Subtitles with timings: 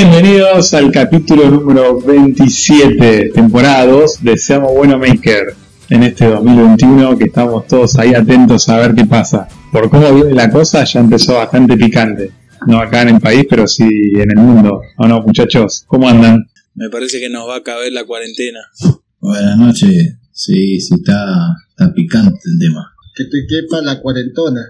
[0.00, 5.56] Bienvenidos al capítulo número 27, temporada 2 de Seamos Bueno Maker,
[5.90, 9.48] en este 2021 que estamos todos ahí atentos a ver qué pasa.
[9.72, 12.30] Por cómo viene la cosa ya empezó bastante picante,
[12.68, 14.82] no acá en el país, pero sí en el mundo.
[14.98, 15.82] ¿O no, muchachos?
[15.88, 16.48] ¿Cómo andan?
[16.76, 18.60] Me parece que nos va a caber la cuarentena.
[19.18, 20.14] Buenas noches.
[20.30, 22.94] Sí, sí, está, está picante el tema.
[23.16, 24.64] Que te quepa la cuarentona.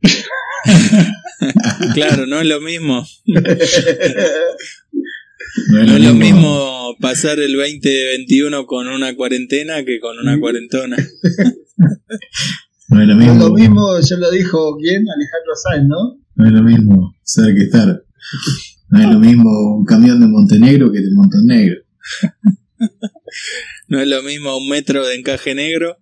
[1.94, 3.06] claro, no es lo mismo.
[3.26, 3.40] No
[5.86, 10.96] No es lo mismo pasar el 2021 con una cuarentena que con una cuarentona.
[12.88, 13.32] No es lo No mismo.
[13.32, 16.18] es lo mismo, ya lo dijo bien Alejandro Sáenz, ¿no?
[16.36, 18.04] No es lo mismo ser que estar.
[18.90, 21.76] No es lo mismo un camión de Montenegro que de Montenegro.
[23.88, 25.98] No es lo mismo un metro de encaje negro.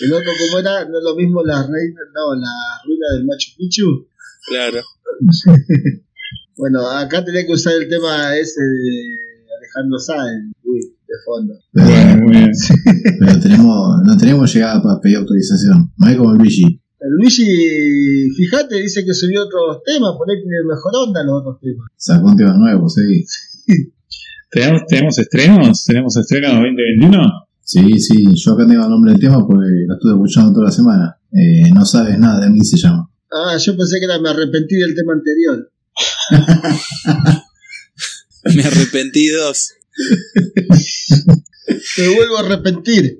[0.00, 0.84] El otro, como era?
[0.84, 2.52] No es lo mismo la reina, no, la
[2.84, 4.06] ruina del Machu Picchu.
[4.48, 4.80] Claro.
[6.58, 9.16] Bueno, acá tenía que usar el tema ese de
[9.58, 11.54] Alejandro Sáenz, uy, de fondo.
[11.72, 12.50] Pero, Bueno, muy bien.
[13.20, 15.92] pero tenemos, no tenemos llegada para pedir autorización.
[15.96, 16.64] No es como el Luigi.
[16.98, 21.60] El Luigi, fíjate, dice que subió otros temas, por ahí tiene mejor onda los otros
[21.60, 21.86] temas.
[21.96, 23.24] Sacó un tema nuevo, sí.
[24.50, 25.84] ¿Tenemos, ¿Tenemos estrenos?
[25.84, 27.47] ¿Tenemos estrenos 2021?
[27.68, 30.72] Sí, sí, yo acá tengo el nombre del tema porque lo estuve escuchando toda la
[30.72, 31.20] semana.
[31.30, 33.10] Eh, no sabes nada de mí se llama.
[33.30, 35.70] Ah, yo pensé que era me arrepentí del tema anterior.
[38.54, 39.74] Me arrepentí dos.
[41.98, 43.18] Me vuelvo a arrepentir.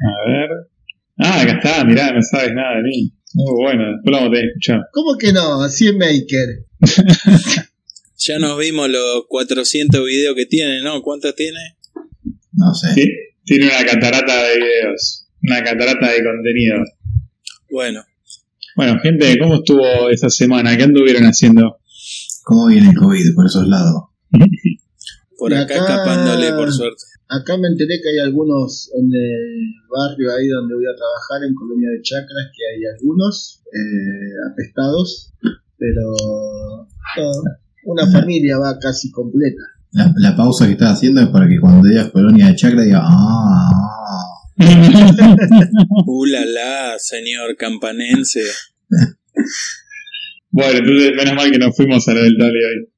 [0.00, 0.50] A ver.
[1.18, 3.12] Ah, acá está, mirá, no sabes nada de mí.
[3.34, 4.80] Muy bueno, después lo vamos a tener que escuchar.
[4.92, 5.62] ¿Cómo que no?
[5.62, 6.66] Así es Maker.
[8.20, 11.02] Ya nos vimos los 400 videos que tiene, ¿no?
[11.02, 11.77] ¿Cuántos tiene?
[12.58, 12.88] No sé.
[12.94, 13.12] Sí,
[13.44, 16.88] Tiene una catarata de videos, una catarata de contenidos.
[17.70, 18.02] Bueno,
[18.76, 20.76] Bueno, gente, ¿cómo estuvo esa semana?
[20.76, 21.78] ¿Qué anduvieron haciendo?
[22.44, 24.02] ¿Cómo viene el COVID por esos lados?
[25.38, 27.02] por acá acá- escapándole, por suerte.
[27.28, 31.54] Acá me enteré que hay algunos en el barrio ahí donde voy a trabajar, en
[31.54, 35.32] Colonia de Chacras, que hay algunos eh, apestados,
[35.76, 36.02] pero
[37.18, 37.30] no,
[37.84, 39.62] una familia va casi completa.
[39.92, 43.00] La, la pausa que estás haciendo es para que cuando digas colonia de chakra diga
[43.02, 43.88] ah,
[46.06, 48.40] Uh, la, la, señor campanense.
[50.50, 52.88] bueno, entonces menos mal que nos fuimos a lo del Tali hoy.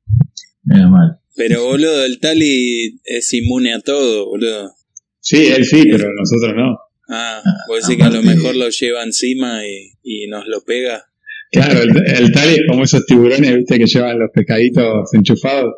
[0.64, 1.18] menos mal.
[1.36, 4.74] Pero boludo, el Tali es inmune a todo, boludo.
[5.20, 6.78] Sí, él sí, pero nosotros no.
[7.10, 11.04] Ah, puede ser que a lo mejor lo lleva encima y, y nos lo pega.
[11.52, 15.74] Claro, el, el Tali es como esos tiburones, viste, que llevan los pescaditos enchufados.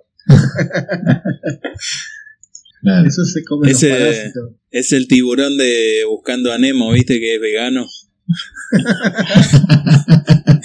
[2.83, 3.06] Claro.
[3.09, 4.53] Eso se come los Ese- parásitos.
[4.71, 7.87] Es el tiburón de Buscando a Nemo, viste, que es vegano.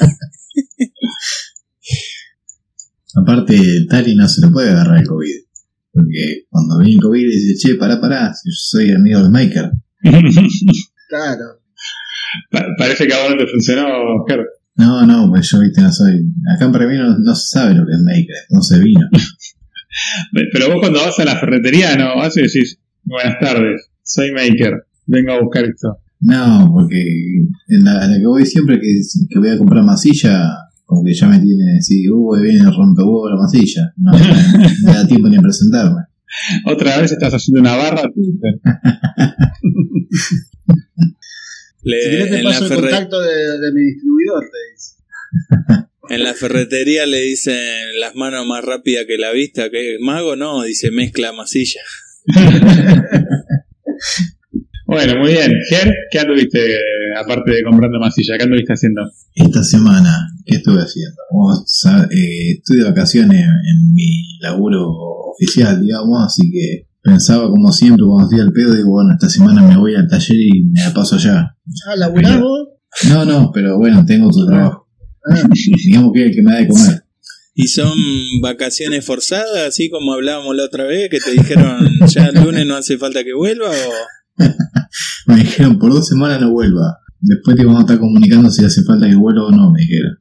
[3.16, 3.58] Aparte,
[3.90, 5.42] Tali no se le puede agarrar el COVID.
[5.92, 9.72] Porque cuando viene el COVID dice, che, pará, pará, si yo soy amigo del Maker.
[11.10, 11.62] Claro.
[12.52, 13.88] Pa- parece que ahora no te funcionó,
[14.20, 14.42] Oscar.
[14.78, 16.24] No, no, pues yo, viste, no soy.
[16.56, 19.08] Acá en Pergamino no, no se sabe lo que es Maker, entonces vino.
[20.54, 24.86] Pero vos cuando vas a la ferretería, no, vas y decís, buenas tardes, soy Maker,
[25.08, 25.98] vengo a buscar esto.
[26.20, 27.02] No, porque
[27.68, 30.50] en la, en la que voy siempre que, que voy a comprar masilla,
[30.86, 33.94] como que ya me tiene así, ahí viene el rompehuevo la masilla.
[33.98, 34.20] No, no
[34.84, 36.02] me da tiempo ni a presentarme.
[36.66, 38.04] Otra vez estás haciendo una barra,
[41.88, 44.58] Le- Si querés te en, la paso el ferre- contacto de, de mi distribuidor, te
[44.74, 44.96] dice.
[46.10, 50.64] en la ferretería le dicen las manos más rápidas que la vista, que mago no,
[50.64, 51.82] dice mezcla masilla.
[54.86, 55.52] Bueno, muy bien.
[55.70, 56.60] Ger, ¿qué anduviste
[57.20, 58.38] aparte de comprando masilla?
[58.38, 59.02] ¿Qué anduviste haciendo?
[59.36, 60.16] Esta semana,
[60.46, 61.18] ¿qué estuve haciendo?
[62.10, 64.88] Eh, estoy de vacaciones en mi laburo
[65.34, 69.62] oficial, digamos, así que pensaba como siempre cuando estoy al pedo, digo, bueno, esta semana
[69.62, 71.56] me voy al taller y me la paso allá.
[71.88, 72.68] Ah, ¿laburás vos?
[73.08, 74.88] No, no, pero bueno, tengo otro trabajo.
[75.32, 75.42] Ah,
[75.86, 77.04] Digamos que el que me da de comer.
[77.56, 77.98] ¿Y son
[78.42, 82.76] vacaciones forzadas, así como hablábamos la otra vez, que te dijeron ya el lunes no
[82.76, 83.70] hace falta que vuelva?
[83.70, 84.44] O...
[85.28, 87.00] Me dijeron, por dos semanas no vuelva.
[87.20, 90.20] Después te vamos a estar comunicando si hace falta que vuelva o no, me dijeron.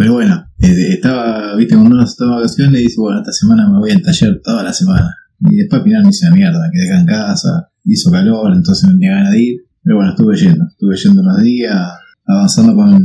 [0.00, 3.68] Pero bueno, eh, estaba, viste, cuando uno está de vacaciones y dice, bueno, esta semana
[3.68, 5.14] me voy al taller toda la semana.
[5.40, 8.88] Y después al final me hice la mierda, quedé acá en casa, hizo calor, entonces
[8.88, 9.56] no tenía ganas de ir.
[9.82, 11.92] Pero bueno, estuve yendo, estuve yendo unos días,
[12.24, 12.98] avanzando con,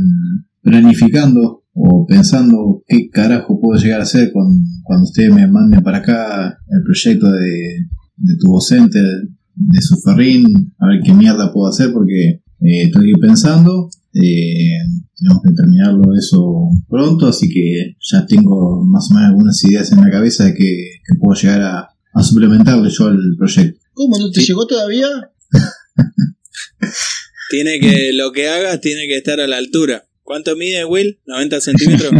[0.62, 4.46] planificando o pensando qué carajo puedo llegar a hacer con,
[4.82, 9.04] cuando ustedes me manden para acá el proyecto de, de Tubo Center,
[9.54, 10.46] de su ferrín,
[10.78, 14.78] a ver qué mierda puedo hacer porque eh, estoy pensando, eh,
[15.16, 20.00] tenemos que terminarlo eso pronto, así que ya tengo más o menos algunas ideas en
[20.02, 23.80] la cabeza de que, que puedo llegar a, a suplementarle yo al proyecto.
[23.94, 25.08] ¿Cómo no te llegó todavía?
[27.50, 30.06] Tiene que, lo que hagas tiene que estar a la altura.
[30.22, 31.20] ¿Cuánto mide Will?
[31.26, 32.10] ¿90 centímetros?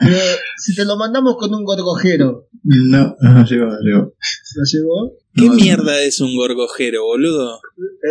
[0.00, 0.16] Pero
[0.58, 4.14] si te lo mandamos con un gorgojero, No, no llegó, no llegó.
[4.56, 5.12] ¿lo llevó?
[5.34, 5.54] ¿Qué No, no.
[5.54, 7.60] mierda es un gorgojero, boludo?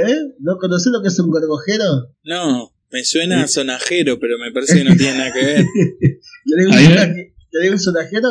[0.08, 0.16] ¿Eh?
[0.40, 2.10] ¿No conocés lo que es un gorgojero?
[2.24, 5.66] No, me suena a sonajero, pero me parece que no tiene nada que ver.
[6.46, 6.92] ¿Tenés un, Ahí va.
[7.04, 8.30] sonaje- tenés un sonajero?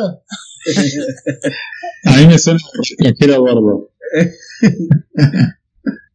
[2.05, 3.91] A mí me suena extranjero gordo.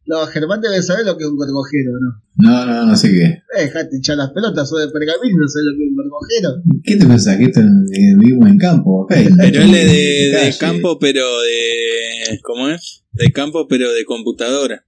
[0.05, 2.23] No, Germán debe saber lo que es un gorgojero, ¿no?
[2.37, 3.25] No, no, no sé qué.
[3.25, 6.63] Eh, dejate hinchar las pelotas, sos de pergamino, no sabés lo que es un gorgojero.
[6.83, 7.37] ¿Qué te pensás?
[7.37, 9.03] ¿Que esto, eh, vivimos en campo?
[9.05, 9.21] acá?
[9.37, 12.39] Pero él es de, de campo, pero de.
[12.41, 13.03] ¿Cómo es?
[13.11, 14.83] De campo, pero de computadora.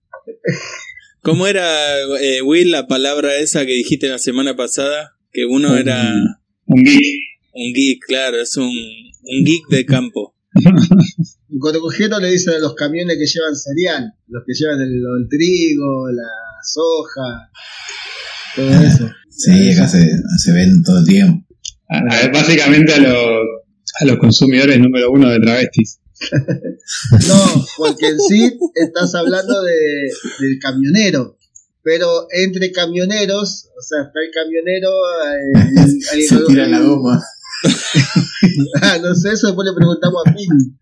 [1.22, 5.12] ¿Cómo era, eh, Will, la palabra esa que dijiste la semana pasada?
[5.32, 6.14] Que uno era
[6.66, 7.16] Un geek.
[7.54, 10.36] un geek, claro, es un, un geek de campo.
[10.54, 15.28] Un gorgojero le dicen a los camiones que llevan cereal, los que llevan el, el
[15.30, 16.28] trigo, la
[16.64, 17.50] soja,
[18.56, 19.10] todo eso.
[19.30, 20.00] Sí, acá se,
[20.44, 21.46] se ven todo el tiempo.
[21.90, 23.16] A- a- básicamente a los,
[24.02, 26.00] a los consumidores número uno de travestis.
[27.28, 30.10] No, porque en sí estás hablando de,
[30.40, 31.38] del camionero.
[31.84, 34.90] Pero entre camioneros, o sea, está el camionero.
[35.26, 35.84] eh,
[36.14, 37.22] el- Se el- tira la goma.
[38.82, 40.76] Ah, no sé, eso después le preguntamos a Pini.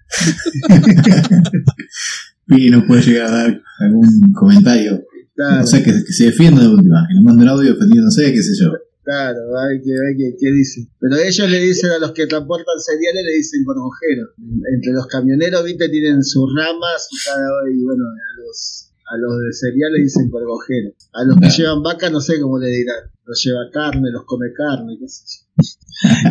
[2.48, 5.04] Y no puede llegar a dar algún comentario.
[5.36, 7.06] Claro, O sea, que, que se defienda de última.
[7.08, 8.72] Que le mande un audio ofendiéndose, qué sé yo.
[9.10, 10.88] Claro, hay que ver qué, qué dice.
[11.00, 14.30] Pero ellos le dicen a los que transportan cereales, le dicen gorgojeros.
[14.38, 19.40] Entre los camioneros, viste, tienen sus ramas, su cada y bueno, a los a los
[19.42, 20.94] de cereales dicen gorgojeros.
[21.14, 23.10] A los que llevan vaca, no sé cómo le dirán.
[23.26, 25.40] Los lleva carne, los come carne, qué sé yo.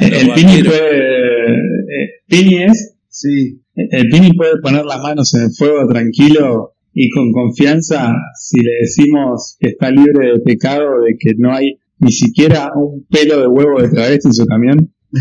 [0.01, 1.51] El Los Pini puede.
[1.51, 2.95] eh, Pini es.
[3.09, 8.61] Sí, El Pini puede poner las manos en el fuego tranquilo y con confianza si
[8.63, 13.41] le decimos que está libre de pecado, de que no hay ni siquiera un pelo
[13.41, 14.95] de huevo de travesti en su camión.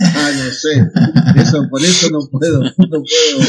[0.00, 1.40] ah, no sé.
[1.40, 3.46] Eso, por eso no puedo, no puedo.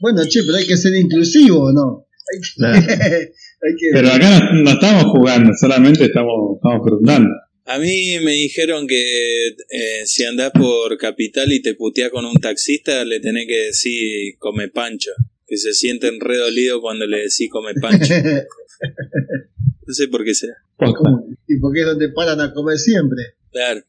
[0.00, 2.06] Bueno, che, pero hay que ser inclusivo, ¿no?
[2.32, 2.78] Hay que, Claro.
[3.62, 7.30] hay que- Pero acá no, no estamos jugando, solamente estamos, estamos preguntando.
[7.68, 12.36] A mí me dijeron que eh, si andás por Capital y te puteás con un
[12.36, 15.10] taxista, le tenés que decir come pancho.
[15.48, 18.14] Que se sienten re dolidos cuando le decís come pancho.
[19.88, 20.54] No sé por qué será.
[21.48, 23.18] Y porque es donde paran a comer siempre.
[23.50, 23.80] Claro.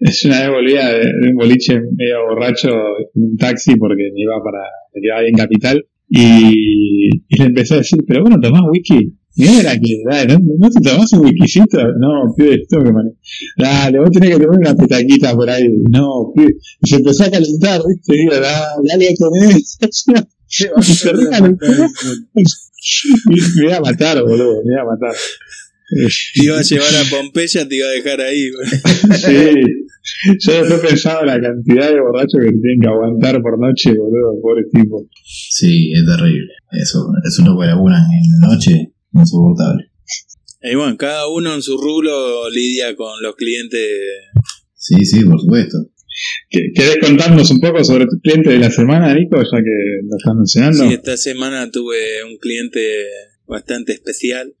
[0.00, 2.68] Es una vez volvía de, de un boliche medio borracho
[3.14, 4.62] en un taxi porque me iba para,
[4.94, 9.14] me quedaba ahí en Capital y, y le empecé a decir, pero bueno, tomás whisky.
[9.36, 11.78] Mira que, dale, ¿no, ¿no te tomás un whiskycito?
[11.98, 13.16] No, pibe, esto que manejo.
[13.56, 15.68] Dale, vos tenés que tomar una petaquita por ahí.
[15.90, 16.56] No, pibe.
[16.80, 18.16] Y se empezó a calentar, ¿viste?
[18.16, 19.10] Y digo, dale, dale a
[20.48, 21.42] Se cabeza.
[23.56, 25.14] me iba a matar, boludo, me iba a matar.
[25.90, 28.50] Te iba a llevar a Pompeya, te iba a dejar ahí.
[29.16, 29.60] Sí.
[30.40, 34.64] Yo después pensaba la cantidad de borrachos que tienen que aguantar por noche, boludo, pobre
[34.72, 35.06] tipo.
[35.24, 36.52] Sí, es terrible.
[36.72, 39.90] Eso, eso no que laburan en la noche, insoportable.
[40.62, 43.80] Y bueno, cada uno en su rublo lidia con los clientes.
[44.74, 45.78] Sí, sí, por supuesto.
[46.50, 50.16] ¿Qué- ¿Querés contarnos un poco sobre tu cliente de la semana, Nico, ya que lo
[50.16, 50.88] estás mencionando?
[50.88, 52.80] Sí, esta semana tuve un cliente
[53.46, 54.54] bastante especial.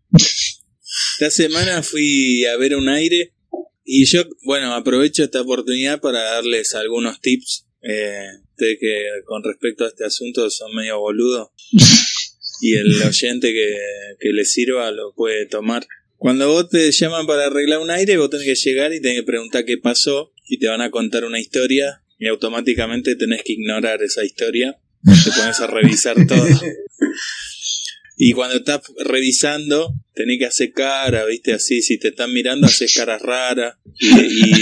[1.20, 3.32] Esta semana fui a ver un aire
[3.84, 7.66] y yo, bueno, aprovecho esta oportunidad para darles algunos tips.
[7.82, 8.22] Eh,
[8.56, 11.48] que con respecto a este asunto son medio boludos
[12.60, 13.76] y el oyente que,
[14.20, 15.88] que le sirva lo puede tomar.
[16.18, 19.26] Cuando vos te llaman para arreglar un aire, vos tenés que llegar y tenés que
[19.26, 24.04] preguntar qué pasó y te van a contar una historia y automáticamente tenés que ignorar
[24.04, 24.78] esa historia.
[25.02, 26.46] Te pones a revisar todo.
[28.20, 32.92] Y cuando estás revisando, tenés que hacer cara, viste, así, si te están mirando, haces
[32.94, 34.08] caras raras y,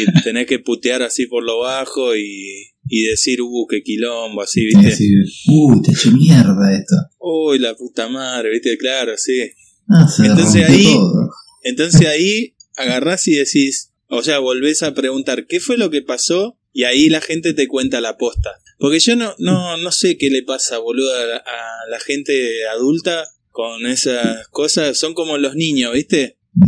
[0.03, 4.67] y tenés que putear así por lo bajo y, y decir, uh, qué quilombo, así,
[4.67, 4.87] viste.
[4.89, 5.09] decir,
[5.49, 6.97] uy, te eché mierda esto.
[7.19, 9.51] Uy, la puta madre, viste, claro, sí.
[9.89, 11.31] Ah, se Entonces ahí- todo.
[11.63, 16.59] Entonces ahí agarrás y decís, o sea, volvés a preguntar, ¿qué fue lo que pasó?
[16.73, 18.51] Y ahí la gente te cuenta la posta.
[18.79, 22.67] Porque yo no, no, no sé qué le pasa, boludo, a, la- a la gente
[22.69, 24.99] adulta con esas cosas.
[24.99, 26.37] Son como los niños, ¿viste?
[26.55, 26.67] No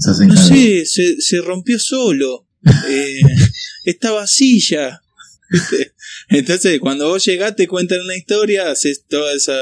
[0.48, 2.46] sé, se, se rompió solo.
[2.88, 3.20] Eh,
[3.84, 5.02] está vacía.
[5.50, 5.92] ¿viste?
[6.30, 9.58] Entonces, cuando vos llegás, te cuentan una historia, haces toda esa,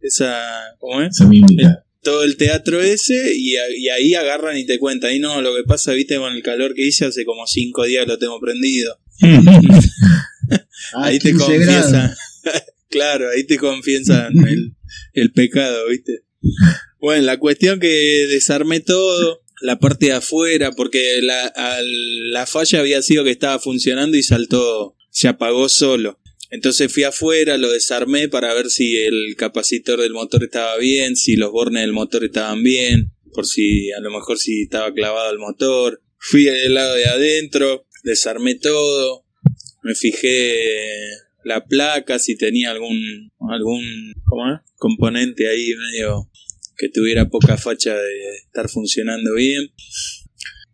[0.00, 0.42] esa,
[0.78, 1.10] ¿cómo es?
[1.14, 1.84] Esa mímica.
[2.02, 5.10] todo el teatro ese y, a- y ahí agarran y te cuentan.
[5.10, 8.06] Ahí no, lo que pasa, viste, con el calor que hice hace como cinco días
[8.06, 8.98] lo tengo prendido.
[10.94, 11.84] Ah, ahí te 15 grados.
[11.84, 12.14] confiesan.
[12.90, 14.74] claro, ahí te confiesan el,
[15.14, 16.24] el pecado, ¿viste?
[17.00, 22.80] Bueno, la cuestión que desarmé todo, la parte de afuera, porque la, al- la falla
[22.80, 26.18] había sido que estaba funcionando y saltó, se apagó solo.
[26.50, 31.36] Entonces fui afuera, lo desarmé para ver si el capacitor del motor estaba bien, si
[31.36, 35.38] los bornes del motor estaban bien, por si a lo mejor si estaba clavado el
[35.38, 36.00] motor.
[36.18, 39.26] Fui del lado de adentro, desarmé todo,
[39.82, 40.54] me fijé
[41.44, 44.60] la placa, si tenía algún, algún, ¿cómo es?
[44.76, 46.30] Componente ahí medio
[46.76, 49.72] que tuviera poca facha de estar funcionando bien.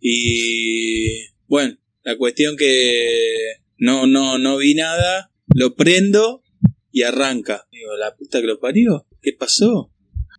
[0.00, 6.42] Y bueno, la cuestión que no, no, no vi nada, lo prendo
[6.92, 7.66] y arranca.
[7.70, 9.92] Digo, la puta que lo parió, ¿qué pasó?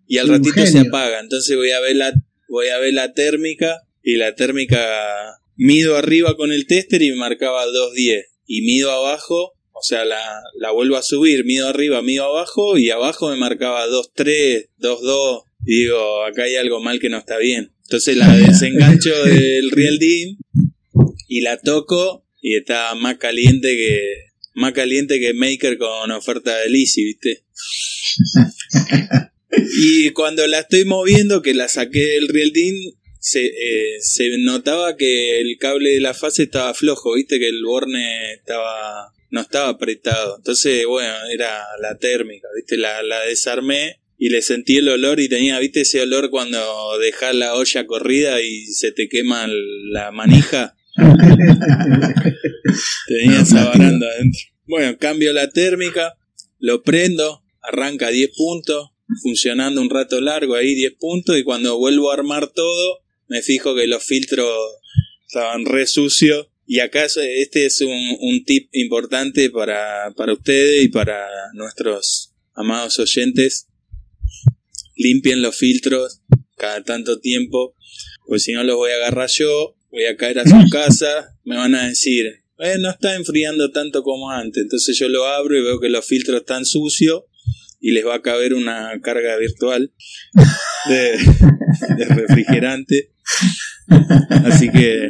[0.08, 2.14] Y al ratito se apaga, entonces voy a ver la,
[2.50, 7.18] voy a ver la térmica y la térmica mido arriba con el tester y me
[7.18, 10.22] marcaba 210 y mido abajo, o sea, la,
[10.60, 15.82] la vuelvo a subir, mido arriba, mido abajo y abajo me marcaba 23, 22 y
[15.82, 17.72] digo, acá hay algo mal que no está bien.
[17.84, 20.38] Entonces la desengancho del Real Dim
[21.28, 26.70] y la toco y está más caliente que más caliente que Maker con oferta de
[26.70, 27.46] Lizzy, ¿viste?
[29.80, 32.76] y cuando la estoy moviendo, que la saqué del Real Dim,
[33.20, 37.40] se, eh, se notaba que el cable de la fase estaba flojo, ¿viste?
[37.40, 40.36] Que el borne estaba no estaba apretado.
[40.38, 42.78] Entonces, bueno, era la térmica, ¿viste?
[42.78, 45.82] La, la desarmé y le sentí el olor y tenía, ¿viste?
[45.82, 46.60] Ese olor cuando
[47.00, 50.76] dejas la olla corrida y se te quema la manija.
[53.08, 54.40] Tenía Bueno, esa baranda adentro.
[54.68, 56.14] Bueno, cambio la térmica,
[56.60, 58.90] lo prendo, arranca 10 puntos,
[59.24, 63.76] funcionando un rato largo ahí 10 puntos y cuando vuelvo a armar todo, me fijo
[63.76, 64.48] que los filtros
[65.28, 66.48] estaban re sucios.
[66.68, 72.34] Y acá es- este es un, un tip importante para, para ustedes y para nuestros
[72.54, 73.68] amados oyentes.
[75.02, 76.22] Limpien los filtros
[76.58, 77.76] cada tanto tiempo,
[78.28, 81.58] pues si no los voy a agarrar yo, voy a caer a su casa, me
[81.58, 82.28] van a decir,
[82.60, 84.62] eh, no está enfriando tanto como antes.
[84.62, 87.24] Entonces yo lo abro y veo que los filtros están sucios
[87.80, 89.92] y les va a caber una carga virtual
[90.88, 91.18] de,
[91.98, 93.12] de refrigerante.
[94.46, 95.10] Así que,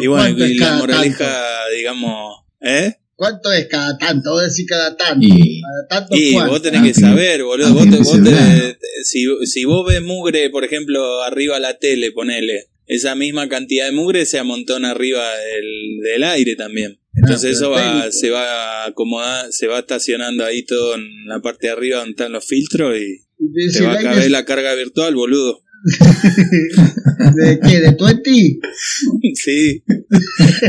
[0.00, 2.96] y bueno, ¿cuánto y la moraleja, digamos, ¿eh?
[3.20, 4.30] ¿Cuánto es cada tanto?
[4.30, 5.26] Vos decís cada tanto.
[5.28, 7.66] Y Cada tanto Y vos tenés Ah, que que- saber, boludo.
[7.66, 12.12] ah, Vos te- vos te- si, si vos ves mugre, por ejemplo, arriba la tele,
[12.12, 12.68] ponele.
[12.86, 16.98] Esa misma cantidad de mugre se amontona arriba del, del aire también.
[17.14, 21.66] Entonces Ah, eso va, se va acomodar, se va estacionando ahí todo en la parte
[21.66, 24.46] de arriba donde están los filtros y Y te decís, va a ¿el caber la
[24.46, 25.60] carga virtual, boludo.
[27.36, 27.80] ¿De qué?
[27.80, 28.30] ¿De 20?
[29.34, 29.82] sí,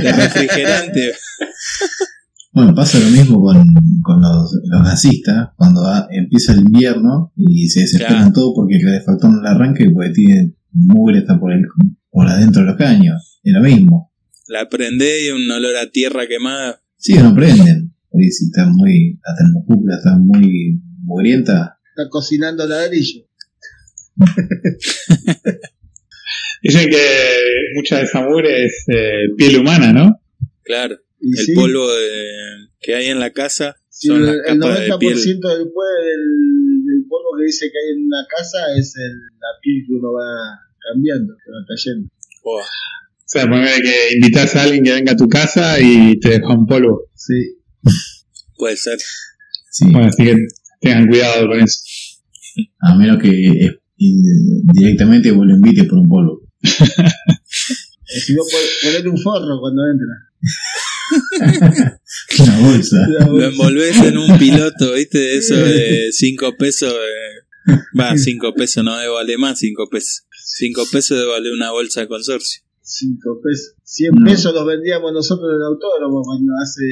[0.02, 1.14] de refrigerante.
[2.54, 3.64] bueno, pasa lo mismo con,
[4.04, 8.34] con los, los gasistas, cuando empieza el invierno y se desesperan Claro.
[8.34, 11.64] todo porque el calefactor no le arranca y porque tiene mugre está por, el,
[12.10, 13.40] por adentro de los caños.
[13.44, 14.12] Es lo mismo.
[14.48, 16.82] La prendé y un olor a tierra quemada.
[16.98, 17.94] Sí, no prenden.
[18.14, 23.24] Y si está muy, la termocupla está muy mugrienta, Está cocinando ladrillo.
[26.62, 26.98] Dicen que
[27.76, 30.22] mucha de esa mugre es eh, piel humana, ¿no?
[30.64, 34.36] Claro, Y el sí, polvo de- que hay en la casa sí, son el, las
[34.48, 35.16] el capas de 90% piel.
[35.16, 39.60] del, pue- del, del polvo que dice que hay en una casa es el, la
[39.62, 40.60] piel que uno va
[40.92, 42.10] cambiando, que va cayendo.
[42.44, 42.62] O
[43.26, 46.66] sea, poner que invitas a alguien que venga a tu casa y te deja un
[46.66, 47.10] polvo.
[47.16, 47.56] Sí.
[48.58, 48.98] Puede ser.
[49.70, 49.86] sí.
[49.92, 50.36] Bueno, así que
[50.82, 51.80] tengan cuidado con eso.
[52.82, 53.80] A menos que eh,
[54.74, 56.42] directamente vos lo invites por un polvo.
[56.64, 60.08] Si no, pon- ponerle un forro cuando entra.
[62.40, 62.98] Una bolsa.
[63.28, 65.38] Lo envolves en un piloto, ¿viste?
[65.38, 66.92] Eso de 5 pesos.
[66.94, 70.26] eh, Va, 5 pesos no debe valer más 5 pesos.
[70.58, 72.62] 5 pesos debe valer una bolsa de consorcio.
[72.82, 73.76] 5 pesos.
[73.84, 74.26] 100 No.
[74.26, 76.84] pesos los vendíamos nosotros en el autódromo cuando hace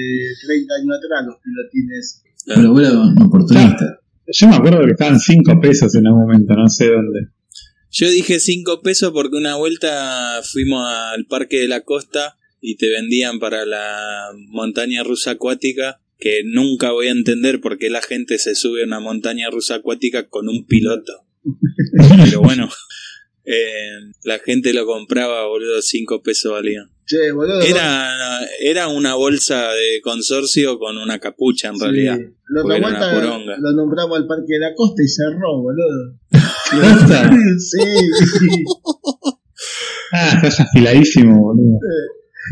[0.46, 2.24] 30 años atrás los pilotines.
[2.46, 2.72] Pero
[3.02, 4.00] un oportunista.
[4.32, 7.30] Yo me acuerdo que estaban 5 pesos en algún momento, no sé dónde.
[7.92, 12.90] Yo dije 5 pesos porque una vuelta fuimos al Parque de la Costa y te
[12.90, 18.38] vendían para la montaña rusa acuática que nunca voy a entender por qué la gente
[18.40, 21.26] se sube a una montaña rusa acuática con un piloto.
[22.26, 22.68] Pero bueno,
[23.46, 23.92] eh,
[24.24, 26.92] la gente lo compraba, boludo, 5 pesos valían.
[27.06, 27.62] Che, boludo.
[27.62, 31.84] Era, era una bolsa de consorcio con una capucha en Sí.
[31.84, 32.20] realidad.
[32.66, 33.56] Vuelta poronga.
[33.60, 36.20] lo nombramos al Parque de la Costa y cerró, boludo.
[37.60, 37.80] Sí.
[40.12, 41.80] Ah, estás afiladísimo, boludo.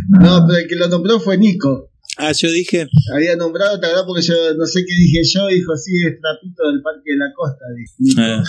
[0.10, 1.92] No, pero el que lo nombró fue Nico.
[2.18, 2.88] Ah, yo dije.
[3.14, 6.82] Había nombrado, te porque yo no sé qué dije yo, dijo, sí, es trapito del
[6.82, 7.66] Parque de la Costa.
[7.76, 8.22] dijo Nico.
[8.22, 8.44] ah,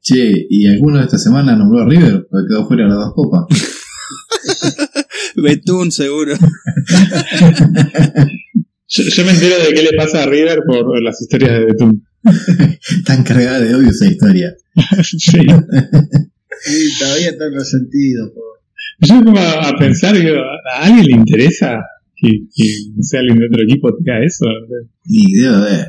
[0.00, 2.26] Che, ¿y alguno de esta semana nombró a River?
[2.30, 3.44] Porque quedó fuera de las dos copas.
[5.36, 6.34] Betún, seguro.
[8.86, 12.06] Yo, yo me entero de qué le pasa a River por las historias de Betún.
[13.06, 14.54] Tan cargada de odio esa historia.
[15.02, 15.16] sí.
[15.18, 18.32] Sí, todavía está resentido.
[18.32, 18.53] pobre.
[19.00, 21.80] Yo me a a pensar, digo, ¿a alguien le interesa
[22.16, 22.64] que, que
[23.00, 24.46] sea alguien de otro equipo tenga eso?
[25.06, 25.86] Ni idea de.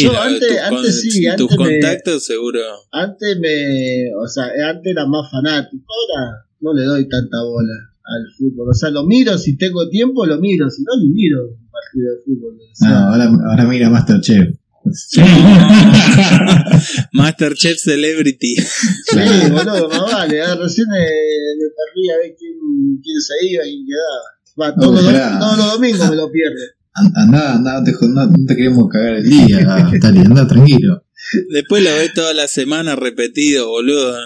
[0.00, 2.60] Yo antes- tus antes sí, tus antes me- contactos, seguro.
[2.92, 7.72] Antes me, o sea, antes era más fanático, ahora no le doy tanta bola
[8.04, 8.68] al fútbol.
[8.70, 12.12] O sea, lo miro, si tengo tiempo lo miro, si no, ni miro un partido
[12.12, 12.54] de fútbol.
[12.58, 14.48] O sea, No, ahora, ahora mira Masterchef.
[17.12, 18.56] Masterchef Celebrity.
[18.56, 19.18] Sí,
[19.50, 20.42] boludo, más vale.
[20.42, 22.54] ah, recién eh, me perdí a ver quién,
[23.02, 24.20] quién se iba y quién quedaba.
[24.60, 25.38] Va, todos, los, esperá.
[25.38, 26.62] todos los domingos me lo pierde.
[26.94, 29.58] An- Andá, andá, no te, no, no te queremos cagar el día,
[30.02, 31.04] Tali, andá tranquilo.
[31.52, 34.16] Después lo ves toda la semana repetido, boludo.
[34.18, 34.24] En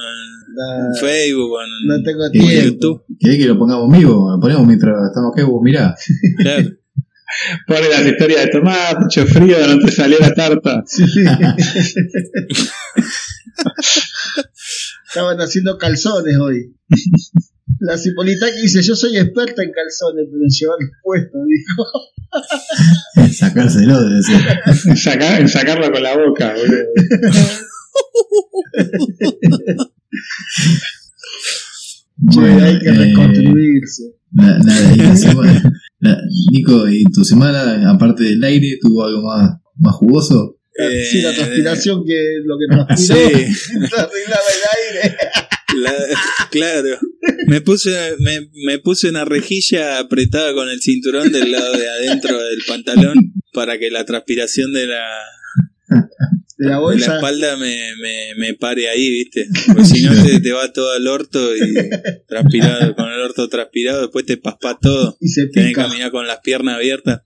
[0.54, 2.62] No, Facebook, en, no tengo en tiempo.
[2.74, 3.02] YouTube.
[3.18, 4.30] ¿Querés que lo pongamos vivo?
[4.30, 5.94] Lo ponemos mientras estamos acá, vos mirá.
[6.38, 6.68] Claro.
[7.66, 10.82] Pone las historias de tomate, mucho frío, no te salió la tarta.
[10.86, 11.04] Sí.
[15.08, 16.74] Estaban haciendo calzones hoy.
[17.80, 21.86] La Cipolita que dice, yo soy experta en calzones, pero en llevar puesto, dijo.
[23.38, 24.40] Sacárselo, debe ser.
[24.86, 26.84] En sacar- en sacarlo con la boca, boludo.
[32.30, 34.02] Che, Bueno, hay que eh, reconstruirse.
[34.32, 35.72] la semana-
[36.02, 36.18] la-
[36.52, 40.58] Nico, ¿y tu semana, aparte del aire, tuvo algo más, más jugoso?
[40.78, 43.34] Eh, sí, la transpiración que lo que transpiró Sí,
[43.74, 45.16] el aire.
[45.76, 45.94] la-
[46.50, 46.98] claro.
[47.46, 52.36] Me puse, me, me puse una rejilla apretada con el cinturón del lado de adentro
[52.42, 53.16] del pantalón
[53.52, 55.04] para que la transpiración de la,
[56.62, 57.14] De la de la bolsa.
[57.16, 59.48] espalda me, me, me pare ahí, ¿viste?
[59.66, 61.74] Porque si no te, te va todo al orto y
[62.28, 65.16] transpirado, con el orto transpirado, después te paspa todo.
[65.20, 67.22] Y se Tenés que caminar con las piernas abiertas.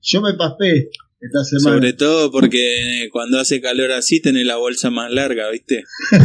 [0.00, 0.90] Yo me paspé
[1.20, 1.76] esta semana.
[1.76, 5.84] Sobre todo porque cuando hace calor así tenés la bolsa más larga, ¿viste?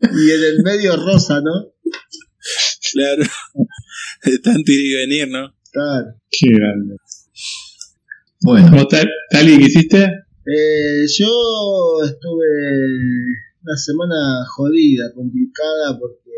[0.00, 1.72] Y en el medio rosa, ¿no?
[2.92, 3.24] Claro.
[4.24, 5.54] De tanto ir y venir, ¿no?
[5.72, 6.14] Claro.
[6.30, 6.96] Qué grande.
[8.46, 9.98] Bueno, ¿Vos, Tal- Tali, qué hiciste?
[10.46, 11.26] Eh, yo
[12.04, 12.46] estuve
[13.64, 14.14] una semana
[14.54, 16.30] jodida, complicada, porque,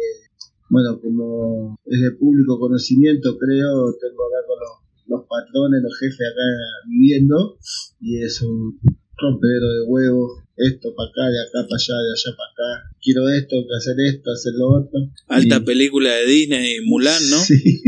[0.71, 4.73] bueno, como es de público conocimiento, creo, tengo acá con los,
[5.09, 6.47] los patrones, los jefes acá
[6.89, 7.59] viviendo,
[8.01, 8.81] y es un
[9.21, 13.29] rompedero de huevos, esto para acá, de acá para allá, de allá para acá, quiero
[13.29, 14.99] esto, que hacer esto, hacer lo otro.
[15.29, 17.37] Alta Y- película de Disney, Mulan, ¿no?
[17.39, 17.83] Sí.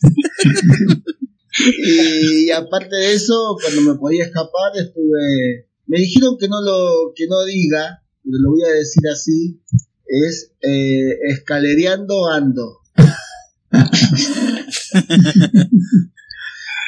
[1.60, 5.66] y, aparte de eso, cuando me podía escapar, estuve.
[5.86, 9.60] Me dijeron que no lo que no diga, pero lo voy a decir así:
[10.06, 12.80] es eh, escalereando ando.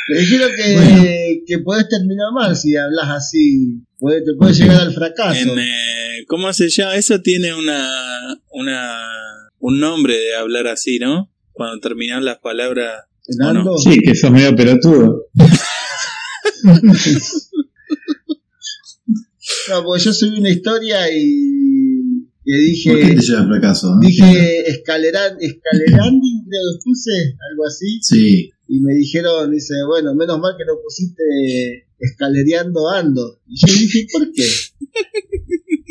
[0.09, 3.83] me dijeron que, que podés terminar mal si hablas así.
[3.98, 5.52] Puede, te puede llegar al fracaso.
[5.52, 6.96] En, eh, ¿Cómo se llama?
[6.96, 7.90] Eso tiene una,
[8.50, 11.33] una, un nombre de hablar así, ¿no?
[11.52, 13.04] Cuando terminas las palabras.
[13.79, 15.27] Sí, que sos medio pelotudo.
[19.69, 23.14] No, porque yo subí una historia y, que ¿por qué dije.
[23.16, 23.95] te lleva fracaso?
[23.95, 24.01] no?
[24.01, 30.38] Dije escaleran, escaleranding, creo que puse, algo así, Sí, y me dijeron, dice, bueno, menos
[30.38, 31.23] mal que no pusiste
[31.99, 33.40] escalereando ando.
[33.47, 34.47] Y yo dije, ¿por qué?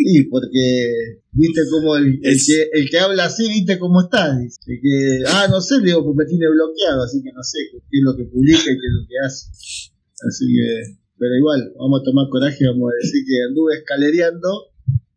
[0.06, 4.38] Sí, porque, viste cómo el, el que, el que habla así, viste cómo está.
[4.40, 7.58] Dice, El que, ah, no sé, digo, pues me tiene bloqueado, así que no sé
[7.72, 9.48] qué es lo que publica y qué es lo que hace.
[10.28, 14.68] Así que, pero igual, vamos a tomar coraje, vamos a decir que anduve escalereando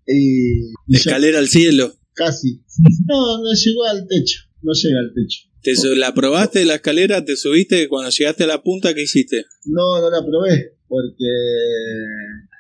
[0.06, 1.94] y, y ya- Escalera al cielo.
[2.14, 2.60] Casi.
[3.08, 4.40] No, no llegó al techo.
[4.62, 5.48] No llega al techo.
[5.62, 7.24] ¿Te su- ¿La probaste la escalera?
[7.24, 7.88] ¿Te subiste?
[7.88, 9.44] Cuando llegaste a la punta, ¿qué hiciste?
[9.64, 10.74] No, no la probé.
[10.88, 11.24] Porque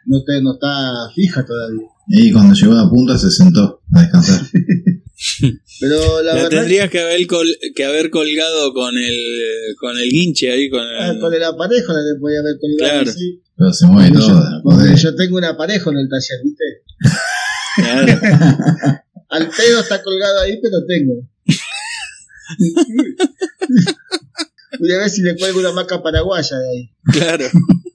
[0.06, 1.86] no, te, no está fija todavía.
[2.08, 4.40] Y cuando llegó a punta se sentó a descansar.
[5.80, 6.48] Pero la, La, verdad.
[6.50, 9.16] tendrías que haber, col- que haber colgado con el,
[9.78, 10.96] con el guinche ahí, con el...
[11.00, 13.02] ah, con el aparejo la podía haber colgado.
[13.04, 13.12] Claro.
[13.18, 13.40] sí.
[13.56, 14.28] Pero se mueve Porque todo.
[14.28, 15.02] yo, no porque podés.
[15.02, 16.64] yo tengo un aparejo en el taller, ¿viste?
[17.76, 18.20] Claro.
[19.30, 21.14] Al pedo está colgado ahí, pero tengo.
[24.78, 26.90] Voy a ver si le cuelgo una maca paraguaya de ahí.
[27.12, 27.44] Claro.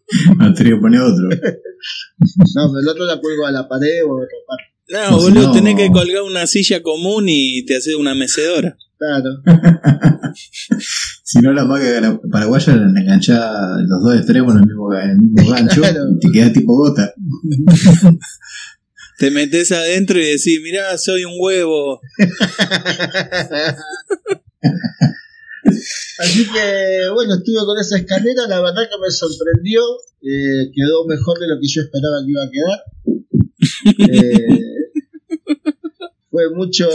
[0.55, 1.27] Trío pone otro.
[1.29, 4.63] No, pero el otro la cuelgo a la pared o a otra parte.
[4.89, 8.77] No, boludo, no- tenés que colgar una silla común y te haces una mecedora.
[8.97, 9.43] Claro.
[11.29, 13.51] Si no, la maca la paraguaya la enganchás
[13.85, 16.03] los dos extremos en el mismo, en el mismo gancho Claro.
[16.15, 17.13] y te queda tipo gota.
[19.17, 21.99] Te metes adentro y decís, mirá, soy un huevo.
[26.19, 29.82] Así que, bueno, estuve con esa escalera, la verdad que me sorprendió,
[30.21, 32.84] eh, quedó mejor de lo que yo esperaba que iba a quedar.
[34.10, 34.47] Eh,
[36.30, 36.88] fue mucho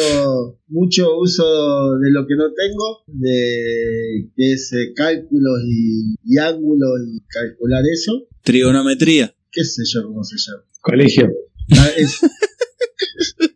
[0.68, 7.00] mucho uso de lo que no tengo, de que es eh, cálculos y, y ángulos
[7.06, 9.34] y calcular eso, Trigonometría.
[9.50, 10.64] qué sé yo cómo se llama.
[10.80, 11.30] Colegio.
[11.78, 12.20] Ah, es-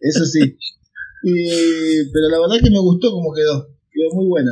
[0.00, 0.40] Eso sí.
[1.22, 3.73] Y- pero la verdad que me gustó cómo quedó.
[3.94, 4.50] Quedó muy buena.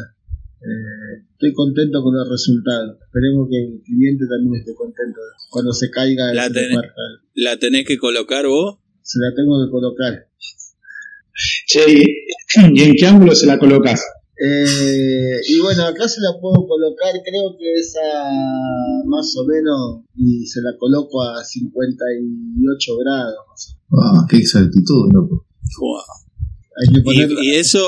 [0.62, 2.96] Eh, estoy contento con el resultado.
[3.02, 5.18] Esperemos que el cliente también esté contento.
[5.50, 6.78] Cuando se caiga, La tenés.
[7.35, 8.78] ¿La tenés que colocar vos?
[9.02, 10.28] Se la tengo que colocar.
[11.66, 12.05] Che, ¿y
[12.74, 14.05] y en qué ángulo se la colocas?
[14.44, 18.28] Eh, y bueno, acá se la puedo colocar, creo que es a
[19.07, 23.37] más o menos, y se la coloco a 58 grados.
[23.48, 25.46] más o Ah, qué exactitud, loco.
[25.76, 26.02] Fua.
[26.76, 26.88] Menos.
[26.88, 27.40] Hay que ponerla.
[27.42, 27.80] Y, y eso,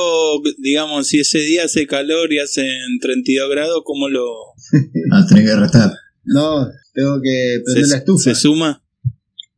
[0.58, 4.24] digamos, si ese día hace calor y hacen 32 grados, ¿cómo lo
[5.12, 5.92] Ah, tenés que restar.
[6.24, 8.22] No, tengo que prender se, la estufa.
[8.22, 8.82] se suma?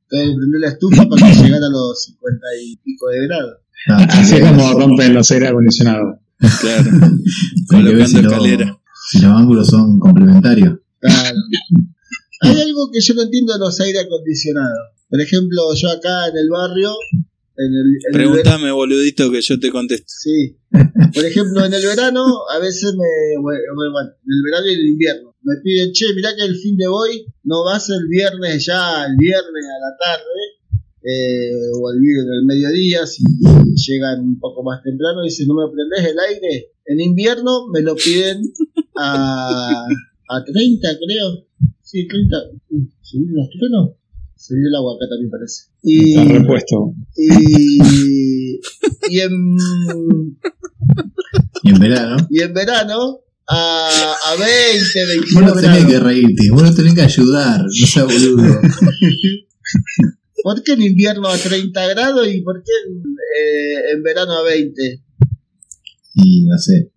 [0.08, 3.56] Tengo que prender la estufa para que llegara a los 50 y pico de grados.
[3.88, 6.18] Ah, Así es como rompen los aire acondicionados.
[6.60, 6.90] Claro.
[7.70, 8.78] colocando si, lo- escalera.
[9.10, 10.78] si los ángulos son complementarios.
[10.98, 11.38] Claro.
[12.42, 14.78] Hay algo que yo no entiendo de los aire acondicionados.
[15.08, 16.92] Por ejemplo, yo acá en el barrio,
[17.58, 20.06] en el, en el Pregúntame, boludito, que yo te contesto.
[20.08, 20.56] Sí.
[21.14, 22.22] Por ejemplo, en el verano,
[22.54, 23.40] a veces me.
[23.40, 25.34] Bueno, en el verano y en el invierno.
[25.42, 28.66] Me piden, che, mirá que el fin de hoy no va a ser el viernes
[28.66, 30.40] ya, el viernes a la tarde,
[31.02, 33.22] eh, o el, vi- el mediodía, si
[33.86, 36.72] llegan un poco más temprano, dicen, no me prendés el aire.
[36.86, 38.42] En invierno me lo piden
[38.96, 39.84] a,
[40.28, 41.46] a 30, creo.
[41.82, 42.36] Sí, 30.
[42.70, 43.90] Uh, ¿Subí los truenos?
[44.37, 45.64] Se vio el agua acá también parece.
[45.83, 46.94] Y, Está repuesto.
[47.16, 48.61] y,
[49.11, 49.57] y en
[51.62, 52.16] Y en verano.
[52.31, 56.94] y en verano a, a 20, 21 Vos no tenés que reírte, vos no tenés
[56.94, 58.61] que ayudar, no seas boludo.
[60.42, 64.42] ¿Por qué en invierno a 30 grados y por qué en, eh, en verano a
[64.42, 65.03] 20?
[66.14, 66.92] Y no sé.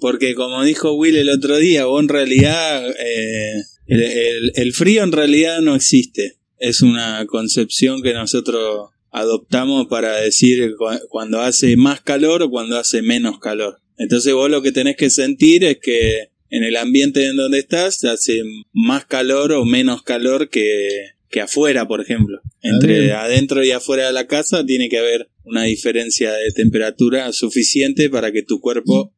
[0.00, 5.02] Porque como dijo Will el otro día, vos en realidad, eh, el, el- el frío
[5.02, 6.38] en realidad no existe.
[6.58, 12.78] Es una concepción que nosotros adoptamos para decir cu- cuando hace más calor o cuando
[12.78, 13.80] hace menos calor.
[13.96, 18.04] Entonces vos lo que tenés que sentir es que en el ambiente en donde estás
[18.04, 18.40] hace
[18.72, 20.88] más calor o menos calor que,
[21.30, 22.40] que afuera, por ejemplo.
[22.62, 23.12] Entre bien.
[23.12, 28.32] adentro y afuera de la casa tiene que haber una diferencia de temperatura suficiente para
[28.32, 29.12] que tu cuerpo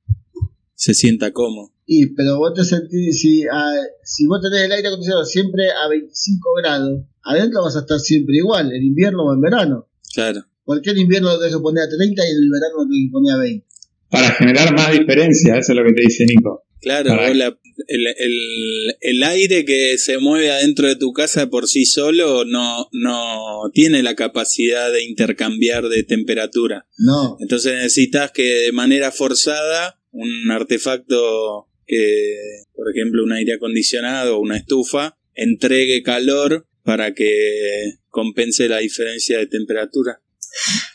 [0.77, 1.73] se sienta cómodo.
[1.87, 5.89] Y, pero vos te sentís, si, ah, si vos tenés el aire acondicionado siempre a
[5.89, 9.89] 25 grados, adentro vas a estar siempre igual, en invierno o en verano.
[10.15, 10.45] Claro.
[10.65, 12.89] ¿Por qué en invierno lo tenés que poner a 30 y en el verano lo
[12.89, 13.67] tenés que poner a 20?
[14.11, 16.63] Para generar más diferencia, eso es lo que te dice Nico.
[16.81, 17.59] Claro, la-
[17.89, 22.89] el, el- el aire que se mueve adentro de tu casa por sí solo no,
[22.93, 26.87] no tiene la capacidad de intercambiar de temperatura.
[26.99, 34.37] No, Entonces necesitas que de manera forzada un artefacto que, por ejemplo, un aire acondicionado
[34.37, 40.21] o una estufa, entregue calor para que compense la diferencia de temperatura.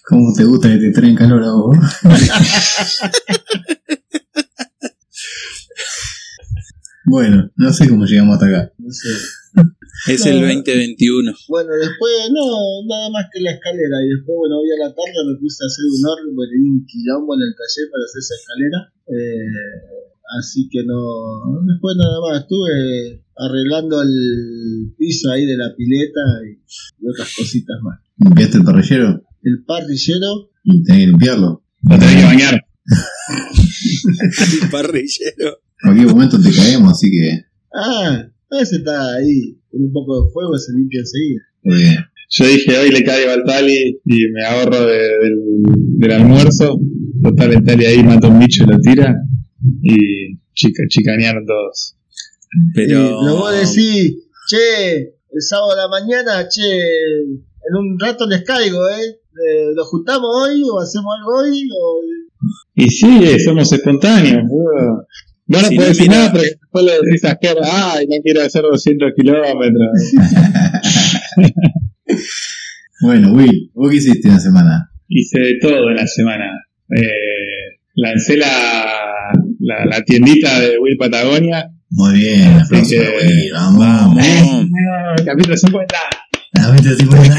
[0.05, 1.77] ¿Cómo te gusta que te traen calor a vos?
[7.05, 8.73] bueno, no sé cómo llegamos hasta acá.
[8.77, 9.07] no sé.
[10.07, 10.31] Es No.
[10.31, 11.33] el 2021.
[11.47, 12.45] Bueno, después, no,
[12.87, 13.97] nada más que la escalera.
[14.01, 16.01] Y después, bueno, hoy a la tarde me puse a hacer un
[16.49, 18.79] tenía un quilombo en el taller para hacer esa escalera.
[19.05, 22.41] Eh, así que no, después nada más.
[22.41, 27.99] Estuve arreglando el piso ahí de la pileta y, y otras cositas más.
[28.17, 29.21] ¿Limpiaste el parrillero?
[29.43, 31.63] El parrillero, Y tenés que limpiarlo.
[31.89, 32.61] Lo tenés que bañar.
[34.61, 35.59] El parrillero.
[35.83, 37.45] En cualquier momento te caemos, así que.
[37.73, 38.27] ah,
[38.59, 41.41] ese está ahí, con un poco de fuego se limpia enseguida.
[41.63, 41.95] muy bien.
[42.33, 45.35] Yo dije, hoy le caigo al Tali y me ahorro de- del,
[45.97, 46.79] del almuerzo.
[47.21, 49.13] Total, el Tali ahí mata un bicho y lo tira.
[49.83, 51.97] Y chica, chicanearon todos.
[52.73, 54.15] Pero, Y pero vos decís,
[54.47, 59.19] che, el sábado a la mañana, che, en un rato les caigo, ¿eh?
[59.31, 61.67] Eh, ¿Lo juntamos hoy o hacemos algo hoy?
[61.81, 62.01] O...
[62.75, 64.43] Y sí, eh, somos espontáneos.
[64.47, 65.05] boludo.
[65.47, 68.15] No nos Si puedo no, decir nada, pero Vos le decís a Ger, ay, no
[68.23, 69.91] quiero hacer 200 kilómetros.
[73.03, 74.91] Bueno, Will, ¿vos qué hiciste la semana?
[75.07, 76.45] Hice de todo en la semana.
[76.95, 81.67] Eh, lancé la, la, la tiendita de Will Patagonia.
[81.89, 83.79] Muy bien, para Will, vamos.
[83.79, 84.65] Vamos.
[84.65, 85.95] Eh, capítulo 50.
[86.53, 87.35] La mente así, bueno.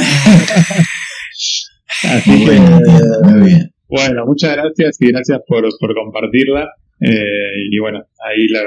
[2.04, 2.80] Así Muy que, bien,
[3.22, 3.72] muy bien.
[3.88, 6.70] bueno, muchas gracias y gracias por, por compartirla.
[7.00, 8.62] Eh, y bueno, ahí la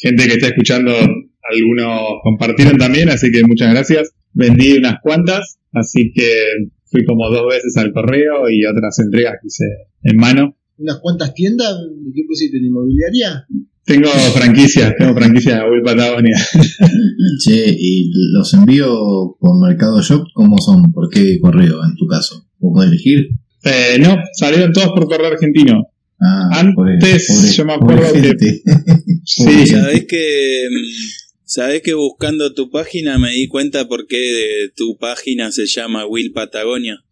[0.00, 4.12] gente que está escuchando, algunos compartieron también, así que muchas gracias.
[4.32, 6.44] Vendí unas cuantas, así que
[6.90, 9.64] fui como dos veces al correo y otras entregas que hice
[10.02, 10.56] en mano.
[10.76, 11.76] ¿Unas cuantas tiendas?
[12.14, 13.46] ¿Qué pusiste en inmobiliaria?
[13.84, 16.36] Tengo franquicias, tengo franquicias de Will Patagonia.
[17.44, 18.96] Che, ¿y los envíos
[19.38, 20.92] por Mercado Shop cómo son?
[20.92, 22.46] ¿Por qué correo en tu caso?
[22.58, 23.30] ¿Vos podés elegir?
[23.64, 25.86] Eh, no, salieron todos por correo argentino.
[26.22, 28.62] Ah, Antes, yo me acuerdo que- gente.
[29.24, 30.86] Sí, Sabés que, mm,
[31.44, 36.06] sabés que buscando tu página me di cuenta por qué de tu página se llama
[36.06, 37.02] Will Patagonia.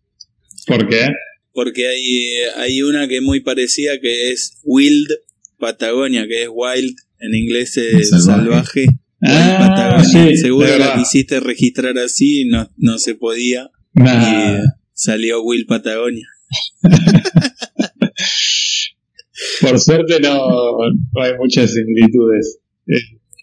[0.66, 1.07] ¿por qué?
[1.53, 5.09] Porque hay, hay una que es muy parecida que es Wild
[5.59, 8.27] Patagonia, que es wild, en inglés es Salvaje.
[8.27, 8.81] salvaje.
[8.83, 10.31] Wild Ah, Patagonia.
[10.31, 13.71] sí, Seguro la quisiste registrar así, no, no se podía.
[13.94, 14.59] Nah.
[14.59, 14.61] Y
[14.92, 16.27] salió Will Patagonia.
[19.68, 22.59] Por suerte no, no hay muchas similitudes.
[22.87, 22.94] Eh,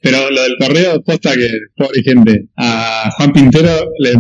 [0.02, 4.14] pero lo del correo, posta que, pobre gente, a Juan Pintero le,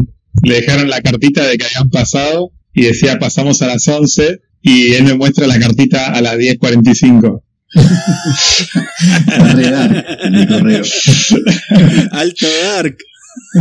[0.43, 4.93] le dejaron la cartita de que habían pasado y decía pasamos a las 11 y
[4.93, 7.41] él me muestra la cartita a las 10.45.
[7.75, 10.83] Está re dark el correo.
[12.11, 12.97] Alto Dark.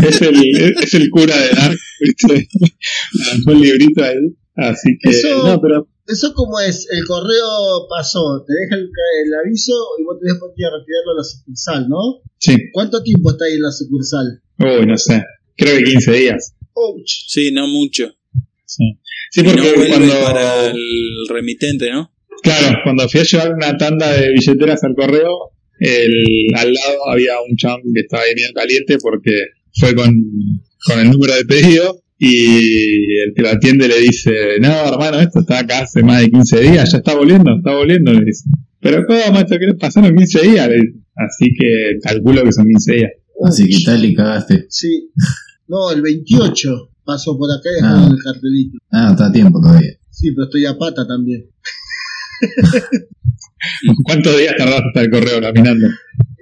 [0.02, 2.48] Es el, es el cura de Dark, ¿viste?
[3.28, 4.14] Lanzó el librito ahí.
[4.56, 6.86] Así que, Eso- no, pero ¿Eso cómo es?
[6.90, 8.90] El correo pasó, te deja el,
[9.26, 12.20] el aviso y vos tenés que ir a retirarlo a la sucursal, ¿no?
[12.38, 12.56] sí.
[12.72, 14.42] ¿Cuánto tiempo está ahí en la sucursal?
[14.58, 15.22] Uy, no sé.
[15.56, 16.54] Creo que 15 días.
[16.74, 17.24] Ouch.
[17.28, 18.12] Sí, no mucho.
[18.66, 18.84] Sí,
[19.30, 20.20] sí Y porque no vuelve cuando.
[20.22, 22.10] para el remitente, ¿no?
[22.42, 27.40] Claro, cuando fui a llevar una tanda de billeteras al correo, el, al lado había
[27.48, 29.30] un chabón que estaba ahí medio caliente porque
[29.78, 30.12] fue con,
[30.84, 35.40] con el número de pedido y el que lo atiende le dice, no, hermano, esto
[35.40, 38.44] está acá hace más de 15 días, ya está volviendo, está volviendo, le dice.
[38.80, 40.68] Pero ¿cómo, esto que pasaron 15 días?
[40.68, 40.98] Le dice.
[41.16, 43.10] Así que calculo que son 15 días.
[43.44, 44.66] Así que tal y cagaste.
[44.68, 45.10] Sí.
[45.68, 47.86] No, el 28 pasó por acá y Ah.
[47.94, 48.78] dejaron el cartelito.
[48.90, 49.92] Ah, está a tiempo todavía.
[50.10, 51.46] Sí, pero estoy a pata también.
[54.04, 55.86] ¿Cuántos días tardaste hasta el correo caminando?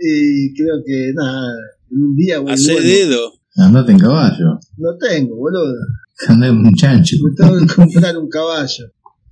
[0.01, 1.53] Y creo que nada,
[1.91, 3.33] en un día voy y Hace dedo.
[3.57, 4.59] Andate en caballo.
[4.79, 5.75] No tengo, boludo.
[6.29, 7.17] Andá en un chancho.
[7.23, 8.85] Me tengo que comprar un caballo.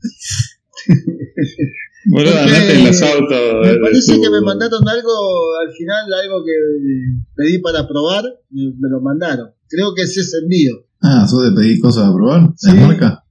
[2.07, 3.67] Boludo, Porque andaste en los autos.
[3.67, 5.13] Me parece tu- que me mandaron algo,
[5.61, 6.53] al final algo que
[7.37, 9.51] pedí para probar, me, me lo mandaron.
[9.69, 10.73] Creo que es ese envío.
[11.03, 12.49] Ah, ¿sos de pedir cosas a probar?
[12.57, 12.71] Sí.
[12.71, 13.23] ¿En marca?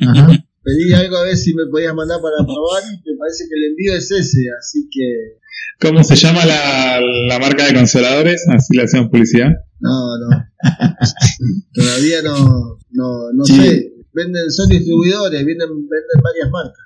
[0.00, 0.26] Ajá.
[0.64, 3.70] Pedí algo a ver si me podías mandar para probar y me parece que el
[3.70, 5.38] envío es ese, así que
[5.78, 8.44] ¿Cómo se llama la, la marca de consoladores?
[8.48, 9.50] Así le hacemos publicidad.
[9.80, 10.28] No, no.
[11.72, 13.54] Todavía no, no, no Sí.
[13.56, 13.92] sé.
[14.12, 16.84] Venden, son distribuidores, venden, venden varias marcas.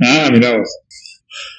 [0.00, 0.68] Ah, mirá vos.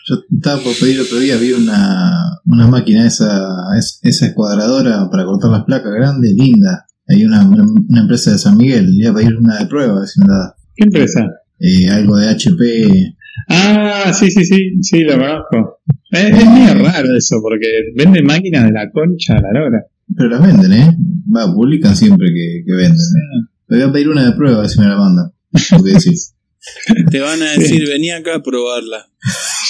[0.08, 5.24] Yo estaba por pedir otro día, vi una, una máquina, esa, es- esa escuadradora para
[5.26, 6.86] cortar las placas grande, linda.
[7.08, 10.00] Hay una, una, empresa de San Miguel, le iba a pedir una de prueba, a
[10.00, 11.26] ver si me da ¿Qué empresa?
[11.60, 13.15] eh, algo de HP.
[13.50, 15.80] Ah, sí, sí, sí, sí, lo conozco.
[16.12, 19.86] Es, es medio raro eso, porque venden máquinas de la concha a la lora.
[20.15, 20.97] Pero las venden, ¿eh?
[21.35, 22.99] Va, publican siempre que, que venden.
[23.67, 25.31] Le voy a pedir una de prueba, si me la mandan.
[25.69, 26.35] ¿Tú qué decís?
[27.11, 29.09] Te van a decir, vení acá a probarla.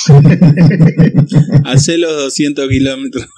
[1.66, 3.26] Hacé los 200 kilómetros.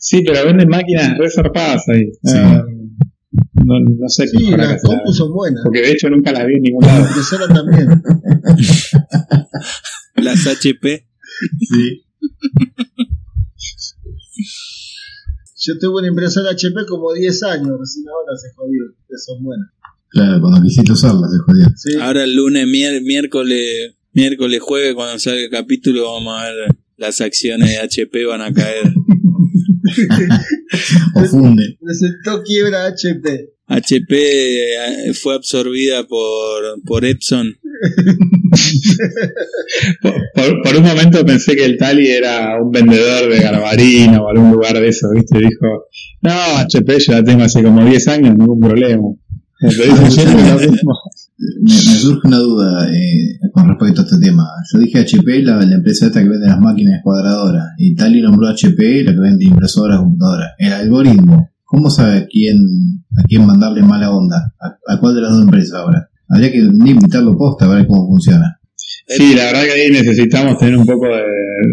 [0.00, 2.06] Sí, pero venden máquinas reservadas ahí.
[2.22, 2.32] Sí.
[2.34, 2.64] Ah,
[3.64, 5.60] no, no sé qué Sí, las compus son buenas.
[5.64, 7.00] Porque de hecho nunca las vi en ningún lado.
[7.00, 8.02] Las impresoras también.
[10.14, 11.06] Las HP.
[11.58, 12.04] Sí.
[15.60, 19.68] Yo tuve una impresora HP como 10 años, recién ahora se jodió, que son buenas.
[20.10, 21.66] Claro, cuando quisiste usarla se jodió.
[21.76, 21.94] Sí.
[22.00, 26.54] Ahora el lunes, mier- miércoles, miércoles, jueves, cuando salga el capítulo, vamos a ver
[26.96, 28.84] las acciones de HP van a caer.
[31.14, 31.78] O funde.
[31.80, 33.50] Presentó quiebra HP.
[33.66, 37.56] HP eh, fue absorbida por, por Epson.
[40.32, 44.74] Por, un momento pensé que el Tali era un vendedor de Garbarina o algún lugar
[44.74, 45.38] de eso, ¿viste?
[45.38, 45.86] Dijo,
[46.22, 49.08] no, HP yo la tengo hace como 10 años, ningún problema.
[49.60, 50.94] Mismo.
[51.38, 54.46] me, me surge una duda eh, con respecto a este tema.
[54.72, 58.48] Yo dije HP, la, la empresa esta que vende las máquinas cuadradoras, y Tali nombró
[58.48, 60.52] HP, la que vende impresoras, computadoras.
[60.58, 62.56] El algoritmo, ¿cómo sabe a quién,
[63.16, 64.54] a quién mandarle mala onda?
[64.60, 66.08] ¿A, a cuál de las dos empresas ahora?
[66.28, 68.60] Habría que invitarlo posta a ver cómo funciona.
[69.06, 71.22] Sí, la verdad que ahí necesitamos tener un poco de,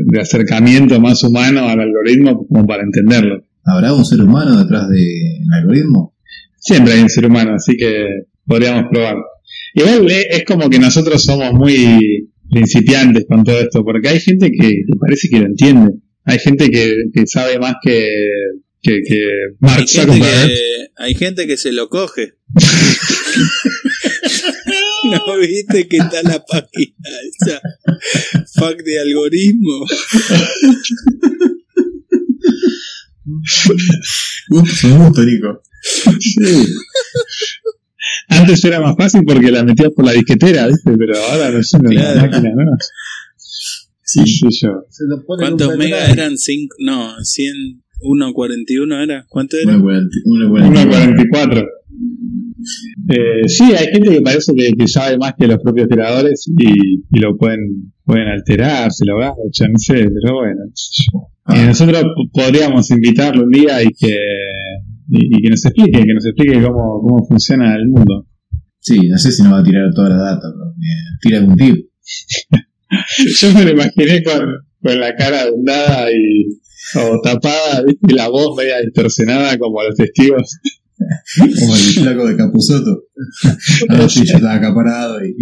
[0.07, 3.43] de acercamiento más humano al algoritmo como para entenderlo.
[3.65, 6.15] ¿Habrá un ser humano detrás del algoritmo?
[6.57, 8.05] Siempre hay un ser humano, así que
[8.45, 9.15] podríamos probar.
[9.73, 14.51] Igual eh, es como que nosotros somos muy principiantes con todo esto, porque hay gente
[14.51, 15.91] que, que parece que lo entiende.
[16.23, 18.07] Hay gente que, que sabe más que,
[18.81, 19.27] que, que
[19.59, 20.47] Mark Hay gente Zuckerberg.
[20.47, 22.33] que, hay gente que se lo coge.
[25.27, 27.09] ¿No viste que está la página
[27.41, 27.61] esa?
[28.55, 29.85] Fuck de algoritmo.
[34.49, 35.61] Gusto, gusto, Nico.
[36.19, 36.65] Sí.
[38.29, 40.91] Antes era más fácil porque la metías por la disquetera, ¿viste?
[40.97, 42.15] Pero ahora no sé, Claro.
[42.15, 42.71] la máquina, ¿no?
[43.37, 44.85] Sí, sí, yo.
[44.89, 46.37] Se lo pone en un ¿Cuántos megas eran?
[46.37, 49.25] Cinco, no, 100, 1.41 era.
[49.27, 49.73] ¿Cuánto era?
[49.75, 51.67] 1.44.
[53.07, 57.03] Eh, sí, hay gente que parece que, que sabe más que los propios creadores y,
[57.09, 60.61] y lo pueden, pueden alterar, se lo gachan, no sé, pero bueno.
[61.47, 61.65] Y Ah.
[61.67, 64.17] nosotros podríamos invitarlo un día y que,
[65.09, 68.25] y, y que nos explique, que nos explique cómo, cómo funciona el mundo.
[68.79, 70.73] Sí, no sé si nos va a tirar toda la data, pero
[71.21, 71.75] tira algún tip.
[73.39, 74.41] Yo me lo imaginé con,
[74.81, 76.45] con la cara hundada y
[76.99, 77.99] o tapada, ¿viste?
[78.07, 80.57] y la voz media distorsionada como los testigos.
[81.59, 83.03] Como el flaco de Capuzoto.
[83.89, 85.35] Ah, sí, yo estaba acaparado y.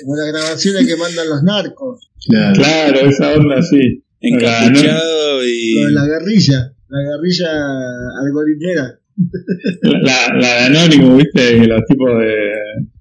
[0.00, 2.10] Como las grabaciones que mandan los narcos.
[2.28, 2.54] Claro.
[2.54, 4.04] claro, esa onda así.
[4.20, 5.84] Encapuchado y.
[5.84, 6.72] De la guerrilla.
[6.88, 7.50] La guerrilla
[8.22, 8.98] algoritmera.
[9.82, 11.66] La, la, la de Anonymous, ¿viste?
[11.66, 12.34] Los tipos de,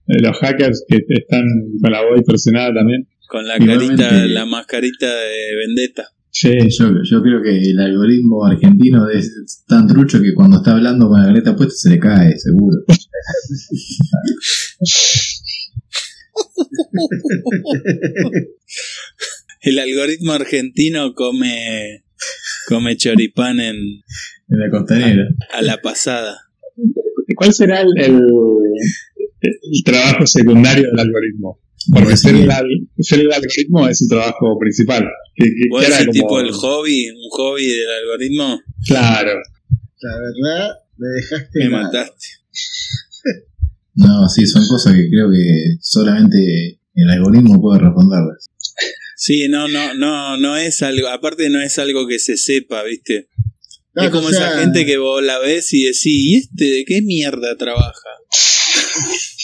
[0.08, 1.45] de los hackers que están
[1.82, 3.08] con la voz distorsionada también.
[3.27, 6.10] Con la carita, la mascarita de Vendetta.
[6.39, 11.08] Sí, Yo, yo creo que el algoritmo argentino es tan trucho que cuando está hablando
[11.10, 12.78] con la careta puesta se le cae, seguro.
[19.62, 22.04] El algoritmo argentino come,
[22.67, 25.28] come choripán en, En la costanera.
[25.52, 26.38] a la pasada.
[27.36, 28.21] ¿Cuál será el, el,
[29.41, 31.60] el trabajo secundario del algoritmo?
[31.91, 32.50] Porque ser el,
[33.00, 35.06] ser el algoritmo es su trabajo principal.
[35.69, 38.60] ¿Vos era como- tipo el hobby, un hobby del algoritmo?
[38.86, 39.32] Claro.
[40.02, 41.60] La verdad, me dejaste.
[41.60, 42.28] Me mataste.
[44.00, 48.47] No, sí, son cosas que creo que solamente el algoritmo puede responderlas.
[49.15, 53.28] Sí, no, no, no, no es algo, aparte no es algo que se sepa, ¿viste?
[53.93, 56.65] Claro, es como o sea, esa gente que vos la ves y decís, ¿y este
[56.65, 58.10] de qué mierda trabaja?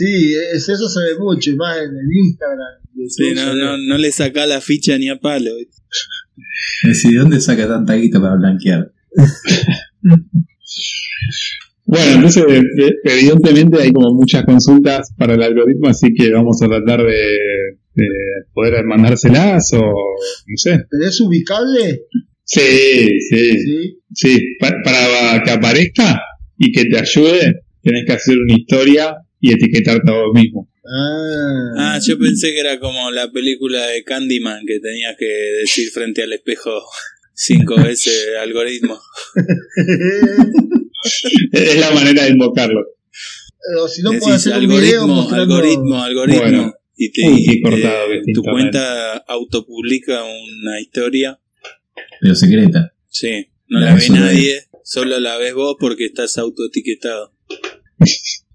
[0.00, 2.80] Sí, es, eso se ve mucho, y más en el Instagram.
[3.08, 5.56] Sí, no, le saca la ficha ni a palo.
[5.58, 5.82] ¿viste?
[6.84, 8.92] Es decir, ¿de dónde saca tanta guita para blanquear?
[11.84, 16.68] Bueno, entonces eh, evidentemente hay como muchas consultas para el algoritmo, así que vamos a
[16.68, 17.26] tratar de,
[17.94, 18.06] de
[18.54, 20.84] poder mandárselas o no sé.
[20.88, 22.02] ¿Pero es ubicable?
[22.44, 22.60] Sí,
[23.28, 23.98] sí, Sí.
[24.14, 24.56] sí.
[24.60, 26.20] Pa- para que aparezca
[26.56, 30.70] y que te ayude, tenés que hacer una historia y etiquetarte a vos mismo.
[30.84, 31.72] Ah.
[31.94, 36.22] Ah, yo pensé que era como la película de Candyman que tenías que decir frente
[36.22, 36.70] al espejo
[37.34, 38.98] cinco veces algoritmo.
[41.52, 42.80] Es la manera de invocarlo.
[43.78, 45.54] o si no, puedo hacer un video algoritmo, mostrando.
[45.56, 46.40] algoritmo, algoritmo.
[46.42, 46.74] Bueno.
[46.96, 51.40] y te, Uy, qué te- cortado está tu cuenta autopublica una historia.
[52.20, 52.92] Pero secreta.
[53.08, 57.32] Sí, no Ya, la ve nadie, solo la ves vos porque estás autoetiquetado.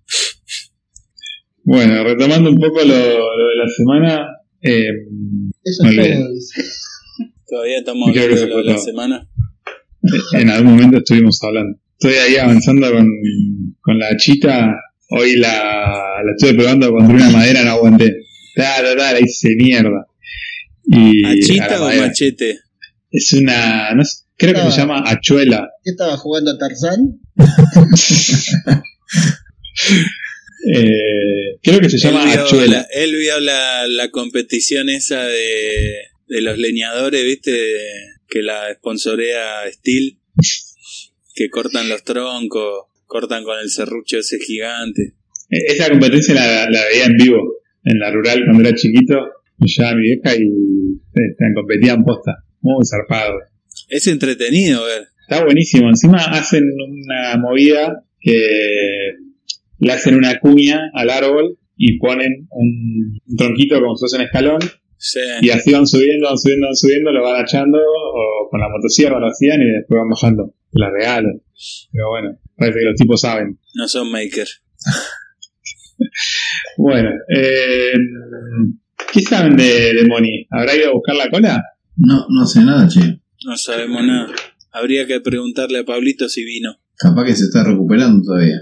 [1.65, 4.27] Bueno, retomando un poco lo, lo de la semana,
[4.61, 4.87] eh,
[5.63, 6.63] Eso dice.
[7.47, 9.27] Todavía estamos hablando de lo de la semana.
[10.33, 11.77] en algún momento estuvimos hablando.
[11.99, 13.07] Estoy ahí avanzando con,
[13.81, 14.75] con la chita.
[15.09, 18.11] Hoy la, la estuve probando contra una madera, no aguanté.
[18.55, 20.05] Ta, ta, ta, la hice mierda.
[20.87, 22.07] Y a ¿Achita la o madera.
[22.07, 22.59] machete?
[23.11, 25.67] Es una, no sé, creo que se llama achuela.
[25.83, 27.19] ¿Qué estaba jugando a Tarzán?
[30.73, 32.77] Eh, creo que se llama él vio, achuela.
[32.77, 35.97] la, él vio la, la competición esa de,
[36.27, 37.51] de los leñadores, ¿viste?
[38.27, 40.17] Que la sponsorea Steel.
[41.35, 45.13] Que cortan los troncos, cortan con el serrucho ese gigante.
[45.49, 47.41] Eh, Esa competencia la, la veía en vivo,
[47.83, 49.15] en la rural cuando era chiquito.
[49.59, 52.43] Llevaba mi vieja y eh, competían posta.
[52.61, 53.35] Muy zarpado.
[53.89, 55.07] Es entretenido ver.
[55.27, 55.89] Está buenísimo.
[55.89, 59.11] Encima hacen una movida que
[59.79, 64.21] le hacen una cuña al árbol y ponen un, un tronquito como si fuese un
[64.23, 64.59] escalón
[64.97, 65.19] Sí.
[65.41, 69.19] y así van subiendo, van subiendo, van subiendo, lo van echando o con la motosierra
[69.19, 70.53] lo hacían y después van bajando.
[70.71, 71.41] La regalan.
[71.91, 73.59] Pero bueno, parece que los tipos saben.
[73.75, 74.47] No son maker.
[76.77, 77.93] Bueno, eh,
[79.13, 80.45] ¿qué saben de, de Moni?
[80.49, 81.63] ¿Habrá ido a buscar la cola?
[81.95, 83.21] No, no sé nada, che.
[83.45, 84.27] No sabemos nada.
[84.71, 86.75] Habría que preguntarle a Pablito si vino.
[86.97, 88.57] Capaz que se está recuperando todavía.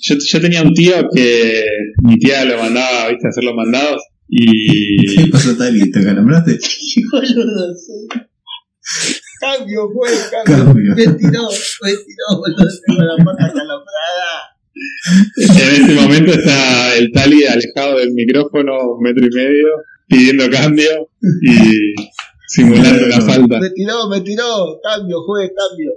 [0.00, 1.64] Yo, yo tenía un tío que
[2.02, 5.90] mi tía lo mandaba, viste, a hacer los mandados y ¿Qué pasó, Tali?
[5.90, 6.58] ¿Te calambraste?
[7.12, 8.08] Boludo, sí.
[9.40, 10.64] Cambio, güey, cambio.
[10.64, 10.94] Cambio.
[10.94, 11.48] Me tiró,
[11.82, 12.64] me tiró, boludo.
[12.86, 14.56] Tengo la pata calambrada.
[15.38, 19.66] en este momento está el Tali alejado del micrófono un metro y medio
[20.08, 21.08] pidiendo cambio
[21.42, 21.94] y
[22.48, 23.60] simulando la falta.
[23.60, 24.80] Me tiró, me tiró.
[24.82, 25.92] Cambio, juez, cambio.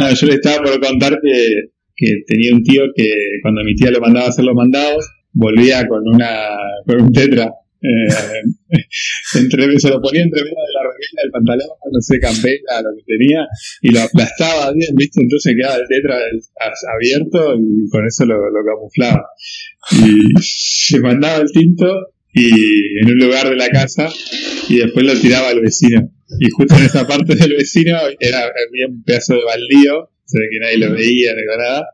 [0.00, 3.10] No, yo le estaba por contar que, tenía un tío que
[3.42, 6.30] cuando mi tía lo mandaba a hacer los mandados, volvía con una
[6.86, 7.50] con un tetra.
[7.80, 8.08] Eh,
[9.78, 13.04] se lo ponía entre medio de la remera del pantalón, no sé, campera, lo que
[13.06, 13.46] tenía,
[13.82, 15.22] y lo aplastaba bien, ¿viste?
[15.22, 16.16] Entonces quedaba el tetra
[16.94, 19.26] abierto y con eso lo, lo camuflaba.
[19.92, 24.08] Y se mandaba el tinto y en un lugar de la casa
[24.68, 26.07] y después lo tiraba al vecino.
[26.38, 30.44] Y justo en esa parte del vecino era había un pedazo de baldío, se ve
[30.50, 31.86] que nadie lo veía ni nada.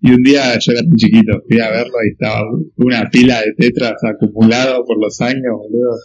[0.00, 2.42] Y un día yo era muy chiquito, fui a verlo y estaba
[2.76, 5.96] una pila de tetras acumulado por los años, boludo.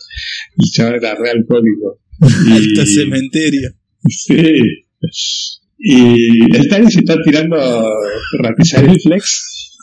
[0.58, 2.00] Y chaval era re alcohólico.
[2.22, 3.70] Alto Y, cementerio.
[4.08, 4.62] sí.
[5.78, 7.58] Y el Tani se está tirando
[8.40, 9.78] ratillaril flex,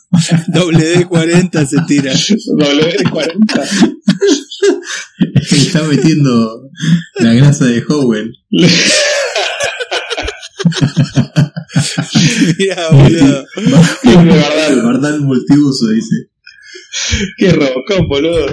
[0.48, 2.12] WD-40 se tira.
[2.58, 3.96] W40.
[5.50, 6.70] Está metiendo
[7.16, 8.32] la grasa de Howell.
[12.58, 13.46] Mirá, boludo.
[14.04, 16.30] Verdad, Bardal multiuso, dice.
[17.36, 18.46] qué robocop, boludo.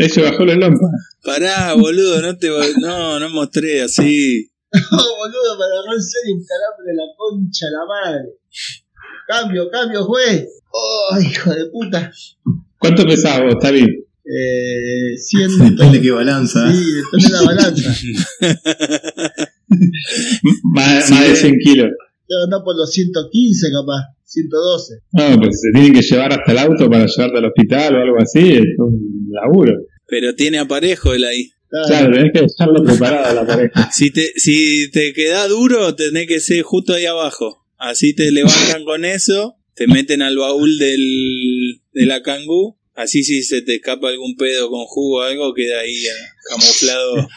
[0.00, 0.86] Ahí se bajó la lompa.
[1.24, 2.48] Pará, boludo, no te
[2.80, 4.50] no, no mostré así.
[4.72, 4.80] No,
[5.16, 8.28] boludo, agarró en serio un calambre de la concha la madre.
[9.26, 10.46] Cambio, cambio, juez.
[10.70, 12.12] Oh, hijo de puta.
[12.78, 13.97] ¿Cuánto pesás vos, Tali?
[14.28, 15.58] Eh, 100.
[15.70, 16.70] Depende de qué balanza.
[16.70, 17.94] Sí, depende de la balanza.
[20.62, 21.36] Más, Sí, más de eh.
[21.36, 21.90] 100 kilos.
[22.44, 24.94] Andar por los 115 capaz, 112.
[25.12, 28.16] No, pues se tienen que llevar hasta el auto para llevarte al hospital o algo
[28.18, 29.72] así, es un laburo.
[30.06, 31.50] Pero tiene aparejo él ahí.
[31.68, 32.12] Claro.
[32.12, 33.90] Tenés que dejarlo preparado la pareja.
[33.92, 37.66] Si te, si te queda duro, tenés que ser justo ahí abajo.
[37.78, 42.77] Así te levantan con eso, te meten al baúl del, de la cangú.
[43.00, 46.10] Así si se te escapa algún pedo con jugo o algo, queda ahí eh,
[46.50, 47.28] camuflado.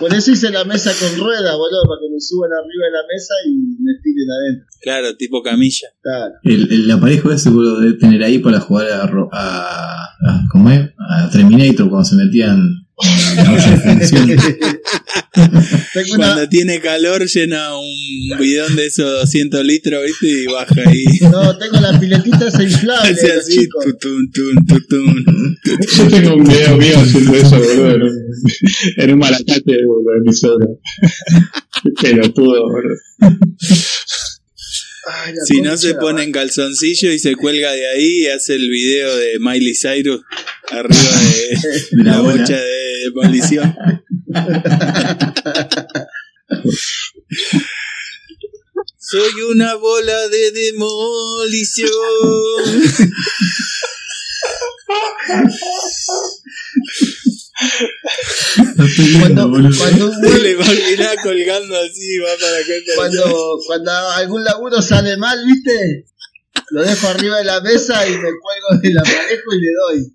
[0.00, 3.02] Por eso hice la mesa con rueda, boludo, para que me suban arriba de la
[3.12, 3.50] mesa y
[3.82, 4.66] me tiren adentro.
[4.80, 5.88] Claro, tipo camilla.
[6.00, 6.34] Claro.
[6.44, 10.70] El, el aparejo ese vos lo debes tener ahí para jugar a, a, a- ¿cómo
[10.70, 10.88] es?
[11.10, 12.60] A Terminator cuando se metían
[15.94, 20.26] en Cuando tiene calor, llena un bidón de esos 200 litros, ¿viste?
[20.26, 21.04] Y baja ahí.
[21.30, 24.30] no, tengo la piletita inflable, Hace así, tutun,
[24.66, 25.24] tutun.
[25.96, 28.10] Yo tengo un video mío haciendo eso, boludo, en un,
[28.96, 30.76] en malacate boludo, de mi.
[31.84, 32.96] Qué pelotudo, boludo.
[35.10, 38.68] Ay, Si no se pone en calzoncillo y se cuelga de ahí y hace el
[38.68, 40.22] video de Miley Cyrus
[40.70, 41.58] arriba de
[42.04, 43.76] la bocha de demolición.
[48.98, 51.88] Soy una bola de demolición.
[58.76, 58.84] No
[59.20, 62.72] Cuando, cuando, le imaginás colgando así, va para acá.
[62.94, 66.06] cuando, cuando algún laburo sale mal, ¿viste?
[66.70, 70.14] Lo dejo arriba de la mesa y me cuelgo del aparejo y le doy.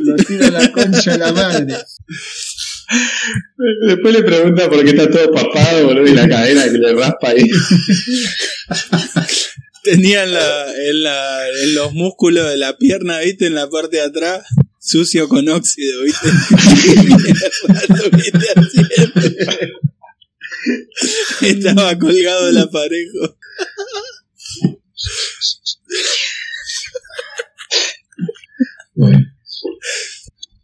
[0.00, 1.76] Lo tiro a la concha de la madre.
[3.86, 7.28] Después le pregunta por qué está todo papado, boludo, y la cadena que le raspa
[7.28, 7.48] ahí.
[9.84, 13.46] Tenía en, la, en, la, en los músculos de la pierna, ¿viste?
[13.46, 14.44] En la parte de atrás,
[14.80, 16.28] sucio con óxido, ¿viste?
[21.42, 23.36] Estaba colgado el aparejo.
[28.94, 29.18] Bueno,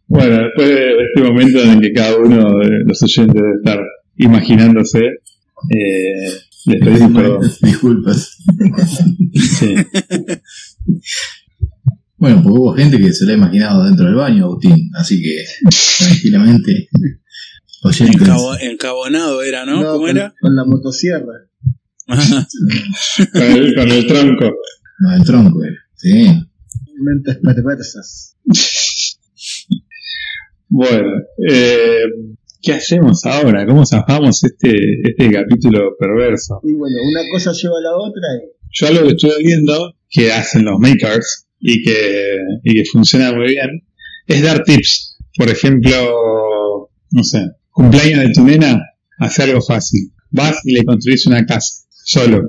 [0.07, 3.79] Bueno, después de este momento en el que cada uno de los oyentes debe estar
[4.17, 7.51] imaginándose, eh, les pedimos perdón.
[7.61, 8.37] disculpas.
[9.59, 9.75] Sí.
[12.17, 14.89] Bueno, porque hubo gente que se lo ha imaginado dentro del baño, Agustín.
[14.95, 15.43] Así que,
[15.99, 16.89] tranquilamente.
[17.83, 19.75] Encabo- encabonado era, ¿no?
[19.83, 20.33] ¿Cómo con, era?
[20.41, 21.33] con la motosierra.
[22.07, 22.17] Con
[23.41, 24.45] el, con el tronco.
[24.99, 25.75] No, el tronco era.
[25.95, 26.25] Sí.
[27.01, 28.35] Mentes perversas.
[30.69, 31.11] Bueno,
[31.49, 32.03] eh,
[32.61, 33.65] ¿qué hacemos ahora?
[33.65, 36.59] ¿Cómo zafamos este, este capítulo perverso?
[36.63, 40.31] Y bueno, una cosa lleva a la otra y Yo algo que estuve viendo que
[40.31, 43.83] hacen los makers y que, y que funciona muy bien
[44.27, 45.17] es dar tips.
[45.37, 47.39] Por ejemplo, no sé,
[47.71, 48.79] cumpleaños de tu nena,
[49.19, 50.11] hace algo fácil.
[50.31, 52.41] Vas y le construís una casa, solo.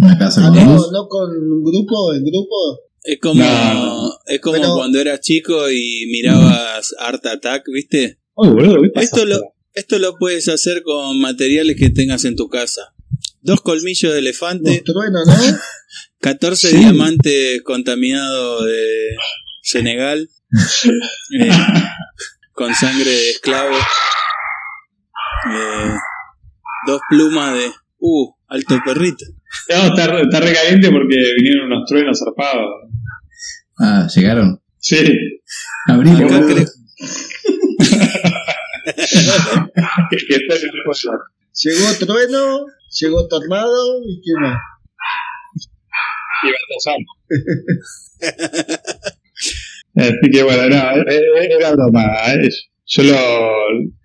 [0.00, 2.56] Una casa con no, con un grupo, en grupo.
[3.04, 4.10] Es como, No.
[4.26, 8.18] es como Pero- cuando eras chico y mirabas Art Attack, ¿viste?
[8.34, 9.04] Uy, boludo, ¿qué pasa?
[9.04, 9.40] Esto lo,
[9.74, 12.94] esto lo puedes hacer con materiales que tengas en tu casa.
[13.42, 15.34] Dos colmillos de elefante, truenos, ¿no?
[16.20, 16.76] 14 Sí.
[16.76, 19.16] diamantes contaminados de
[19.62, 20.28] Senegal,
[21.40, 21.50] eh,
[22.52, 23.76] con sangre de esclavo,
[25.50, 25.94] eh,
[26.86, 27.72] dos plumas de...
[28.04, 29.24] Uh, alto perrito.
[29.68, 32.66] No, está, re- está re caliente porque vinieron unos truenos zarpados.
[33.78, 34.60] Ah, llegaron.
[34.78, 34.98] Sí,
[35.86, 36.12] Abril.
[41.54, 42.66] Llegó trueno,
[43.00, 44.58] llegó tornado y qué más.
[46.44, 46.96] y Baltasar.
[49.94, 52.04] Así que bueno, no, eh, eh, era broma.
[52.34, 52.48] eh.
[52.86, 53.16] Yo lo,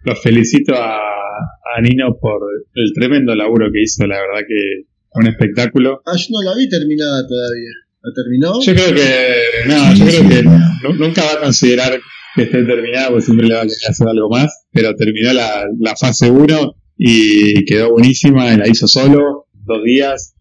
[0.03, 2.39] lo felicito a, a Nino por
[2.73, 4.83] el tremendo laburo que hizo, la verdad que
[5.13, 6.01] un espectáculo.
[6.05, 7.69] Ah, yo no la vi terminada todavía.
[8.01, 8.61] ¿La terminó?
[8.61, 11.99] Yo creo que, no, yo creo que nu- nunca va a considerar
[12.35, 15.65] que esté terminada, porque siempre le va a querer hacer algo más, pero terminó la,
[15.79, 20.35] la fase 1 y quedó buenísima, la hizo solo, dos días,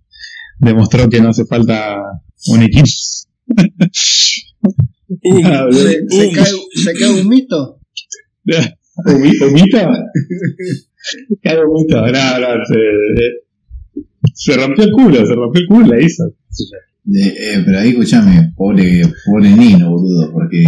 [0.58, 1.96] demostró que no hace falta
[2.48, 2.86] un equipo.
[5.44, 5.66] Ah.
[5.70, 6.52] ¿Se, se cae,
[6.84, 7.78] ¿Se cae un mito?
[8.44, 9.78] ¿Humi- ¿Humito?
[11.42, 11.62] Cae no,
[12.40, 14.02] no, se,
[14.34, 16.24] se rompió el culo, se rompió el culo, la hizo.
[17.04, 20.64] De- eh, pero ahí escuchame, pobre, pobre Nino, boludo, porque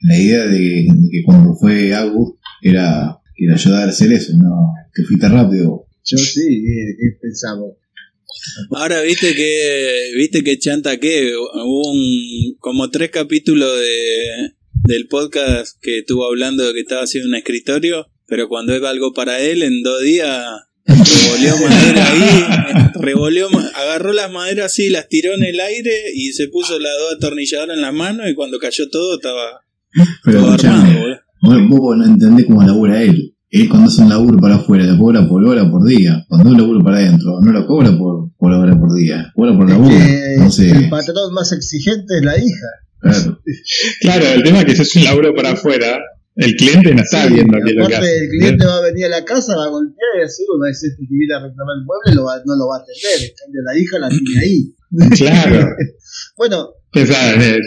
[0.00, 4.72] la idea de, de que cuando fue Agus era, era ayudar a hacer eso, no,
[4.94, 5.86] que fuiste rápido.
[6.04, 7.76] Yo sí, ¿qué, pensamos?
[8.72, 14.52] Ahora viste que viste que chanta que hubo un, como tres capítulos de
[14.84, 19.14] del podcast que estuvo hablando de que estaba haciendo un escritorio, pero cuando es algo
[19.14, 20.44] para él en dos días
[20.86, 26.48] revolvió madera ahí, revolvió, agarró las maderas así, las tiró en el aire y se
[26.48, 29.64] puso las dos atornilladoras en las manos y cuando cayó todo estaba
[30.24, 31.20] Pero todo armado.
[31.44, 33.30] Vos, vos no entendés cómo labura él.
[33.50, 36.24] Él cuando hace un laburo para afuera, le cobra por hora por día.
[36.28, 39.68] Cuando un laburo para adentro, no lo cobra por, por hora por día, cobra por
[39.70, 39.94] laburo.
[39.96, 42.66] Que Entonces, el patrón más exigente es la hija.
[43.00, 43.38] claro.
[44.00, 45.98] Claro, el tema es que si es un laburo para afuera,
[46.36, 48.24] el cliente no está Sí, viendo qué es lo que hace.
[48.24, 50.68] el cliente va a venir a la casa, va a golpear y así, va a
[50.70, 53.30] decir que viene a reclamar el mueble, lo va- no lo va a atender.
[53.30, 54.74] En cambio, la hija la tiene ahí.
[55.16, 55.68] Claro.
[56.36, 57.58] Bueno, Pensá, eh,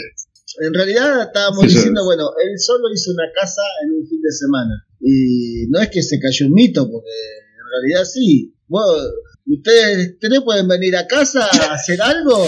[0.60, 1.76] en realidad estábamos Sí, sí.
[1.76, 4.86] diciendo, bueno, él solo hizo una casa en un fin de semana.
[5.00, 8.54] Y no es que se cayó un mito, porque en realidad sí.
[8.68, 9.12] Vos,
[9.46, 12.46] ustedes tres pueden venir a casa a hacer algo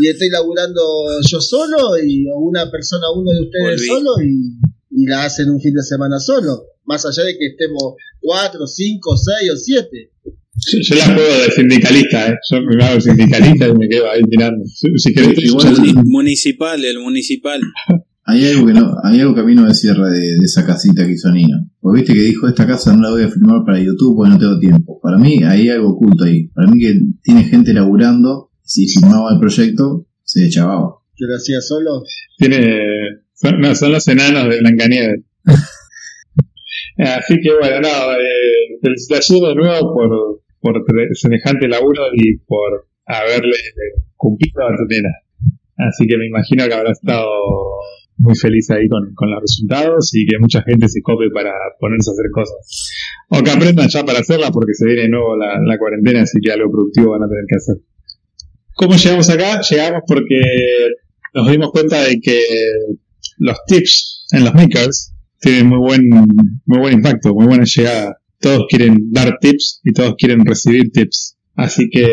[0.00, 0.80] y estoy laburando
[1.28, 3.86] yo solo y o una persona, uno de ustedes Volví.
[3.86, 6.66] solo y, y la hacen un fin de semana solo.
[6.84, 10.10] Más allá de que estemos cuatro, cinco, seis o siete.
[10.54, 12.36] Yo, yo la juego de sindicalista, ¿eh?
[12.50, 14.64] Yo me hago sindicalista y me quedo ahí mirando.
[14.66, 17.60] Si, querés, Igual- municipal, el municipal.
[18.24, 20.64] Hay algo que no, hay algo que a mí no me cierra de, de esa
[20.64, 21.56] casita que hizo Nino.
[21.80, 24.38] Porque viste que dijo esta casa no la voy a filmar para YouTube porque no
[24.38, 25.00] tengo tiempo.
[25.02, 26.46] Para mí hay algo oculto ahí.
[26.54, 30.98] Para mí que tiene gente laburando, si filmaba el proyecto, se chavaba.
[31.16, 32.04] Que lo hacía solo.
[32.38, 32.78] tiene.
[33.34, 35.24] Son, no, son los enanos de Blancanieves.
[36.98, 40.82] Así que bueno, no, eh, felicitaciones de nuevo por, por
[41.14, 43.56] semejante laburo y por haberle
[44.16, 45.10] cumplido a tu nena.
[45.76, 47.28] Así que me imagino que habrá estado
[48.18, 51.50] muy feliz ahí con, con los resultados y que mucha gente se cope para
[51.80, 52.92] ponerse a hacer cosas.
[53.28, 56.38] O que aprendan ya para hacerlas porque se viene de nuevo la, la cuarentena, así
[56.40, 57.76] que algo productivo van a tener que hacer.
[58.74, 59.60] ¿Cómo llegamos acá?
[59.68, 60.40] Llegamos porque
[61.34, 62.38] nos dimos cuenta de que
[63.38, 66.08] los tips en los makers tienen muy buen,
[66.66, 68.21] muy buen impacto, muy buena llegada.
[68.42, 71.36] Todos quieren dar tips y todos quieren recibir tips.
[71.54, 72.06] Así que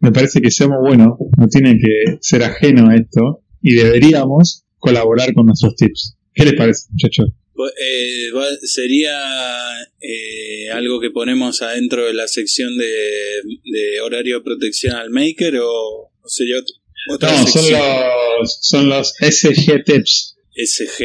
[0.00, 5.32] me parece que seamos buenos, no tienen que ser ajeno a esto y deberíamos colaborar
[5.34, 6.16] con nuestros tips.
[6.34, 7.26] ¿Qué les parece, muchachos?
[7.78, 9.12] Eh, va- sería
[10.00, 12.86] eh, algo que ponemos adentro de la sección de,
[13.64, 16.80] de horario de protección al maker o, o sería ot-
[17.14, 17.80] otra No, son sección
[18.40, 20.36] los, son los SG tips.
[20.56, 21.04] SG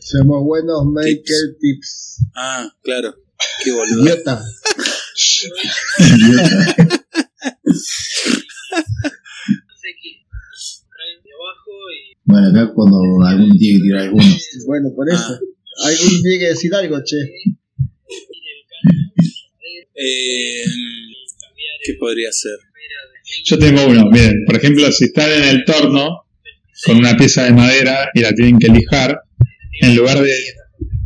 [0.00, 2.24] Somos buenos maker tips.
[2.36, 3.14] ah claro
[3.64, 4.02] Qué boludo.
[4.04, 4.42] Idiota.
[5.98, 6.76] Idiota.
[12.24, 14.24] Bueno, acá cuando algún tiene que tirar alguno.
[14.66, 15.32] Bueno, por eso.
[15.32, 15.88] Ah.
[15.88, 17.16] Alguien tiene que decir algo, che.
[19.94, 20.64] Eh,
[21.84, 22.58] ¿Qué podría ser?
[23.44, 26.26] Yo tengo uno, miren, por ejemplo, si están en el torno
[26.84, 29.22] con una pieza de madera y la tienen que lijar,
[29.82, 30.32] en lugar de,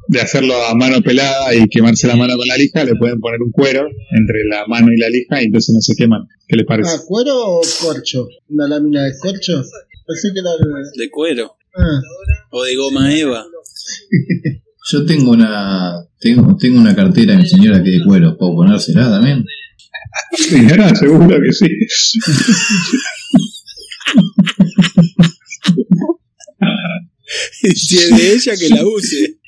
[0.09, 3.41] de hacerlo a mano pelada y quemarse la mano con la lija, le pueden poner
[3.43, 6.29] un cuero entre la mano y la lija y entonces no se queman.
[6.47, 6.91] ¿Qué les parece?
[6.95, 8.29] Ah, ¿cuero o corcho?
[8.49, 9.63] ¿Una lámina de corcho?
[10.07, 10.51] Pensé que era.
[10.97, 11.57] ¿De cuero?
[11.77, 12.01] Ah,
[12.51, 13.45] ¿O de goma eva?
[14.93, 18.37] Yo tengo una tengo, tengo una cartera de mi señora que es de cuero.
[18.39, 19.45] ¿Puedo ponérsela también?
[20.33, 21.67] Señora, seguro que sí.
[27.75, 29.41] si es de ella, que la use.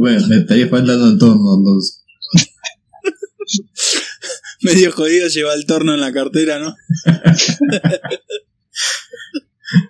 [0.00, 2.02] Bueno, me estaría faltando en torno entonces.
[4.62, 6.74] Medio jodido lleva el torno en la cartera, ¿no?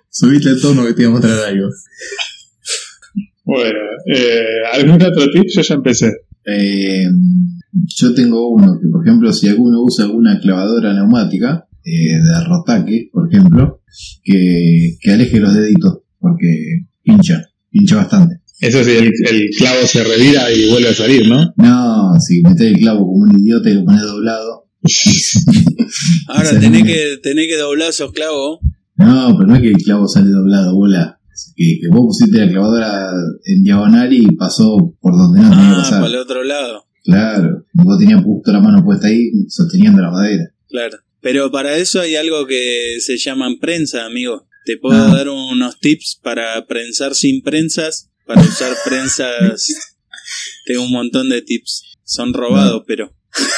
[0.09, 1.69] Subiste el torno que te iba a mostrar algo.
[3.45, 3.79] Bueno,
[4.13, 5.45] eh, ¿algún otro tip?
[5.47, 6.11] Yo ya empecé.
[6.45, 7.05] Eh,
[7.71, 13.09] yo tengo uno que, por ejemplo, si alguno usa alguna clavadora neumática eh, de rotaque,
[13.11, 13.81] por ejemplo,
[14.23, 18.35] que, que aleje los deditos, porque pincha, pincha bastante.
[18.59, 21.51] Eso sí, el, el clavo se revira y vuelve a salir, ¿no?
[21.57, 24.67] No, si metés el clavo como un idiota y lo pones doblado.
[26.27, 28.59] Ahora tenés que, tenés que doblar esos clavos.
[28.97, 31.17] No, pero no es que el clavo sale doblado, bola.
[31.55, 33.09] Que, que vos pusiste la clavadora
[33.45, 36.01] en diagonal y pasó por donde no tenía que Ah, pasar.
[36.01, 36.83] para el otro lado.
[37.03, 40.43] Claro, vos tenías justo la mano puesta ahí sosteniendo la madera.
[40.69, 40.97] Claro.
[41.21, 44.47] Pero para eso hay algo que se llaman prensa, amigo.
[44.65, 45.13] Te puedo Ah.
[45.15, 49.67] dar unos tips para prensar sin prensas, para usar prensas.
[50.65, 51.83] Tengo un montón de tips.
[52.03, 53.13] Son robados, pero.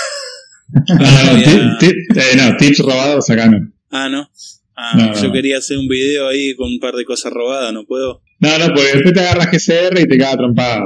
[0.87, 3.59] No, no, eh, no, tips robados acá no.
[3.91, 4.27] Ah, no.
[4.75, 5.31] Ah, No, no, yo no.
[5.33, 8.23] quería hacer un video ahí con un par de cosas robadas, no puedo.
[8.39, 10.81] No, no, porque después te agarras GCR y te caga trompada.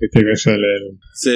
[0.00, 0.54] Viste que es el...
[0.54, 1.26] el- Es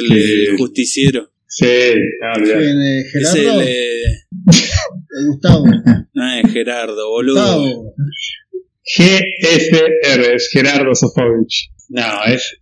[0.51, 1.33] el, justiciero.
[1.49, 2.61] Sí, no, olvidate.
[2.65, 3.61] ¿quién, eh, Es Gerardo.
[3.61, 3.69] el.
[3.69, 4.05] Eh,
[5.25, 5.65] Gustavo.
[6.15, 7.59] no es Gerardo, boludo.
[7.61, 7.95] Gustavo.
[8.99, 11.71] GSR, es Gerardo Sofovich.
[11.89, 12.57] No, es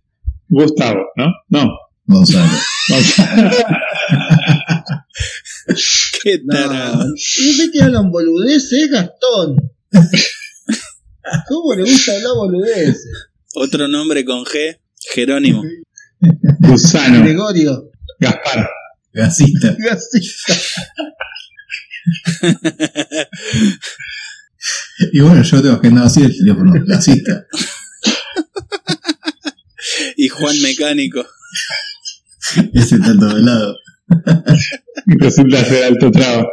[0.47, 1.27] Gustavo, ¿no?
[1.49, 1.67] No.
[2.07, 2.51] Gonzalo.
[6.23, 6.53] Qué No.
[6.55, 7.05] tarado.
[7.15, 9.71] ¿Y ves que hablan boludeces, Gastón?
[11.47, 13.07] ¿Cómo le gusta hablar boludeces?
[13.55, 14.77] Otro nombre con G,
[15.13, 15.63] Jerónimo.
[16.59, 17.89] Gusano, Gregorio.
[18.19, 18.69] Gaspar.
[19.13, 19.75] Gasista.
[19.79, 20.53] Gasista.
[25.11, 26.71] Y bueno, yo tengo agendado así el teléfono.
[26.85, 27.45] Gasista.
[30.17, 31.25] Y Juan Mecánico.
[32.73, 33.75] Ese está todo de lado.
[35.07, 36.47] Y resulta ser alto traba.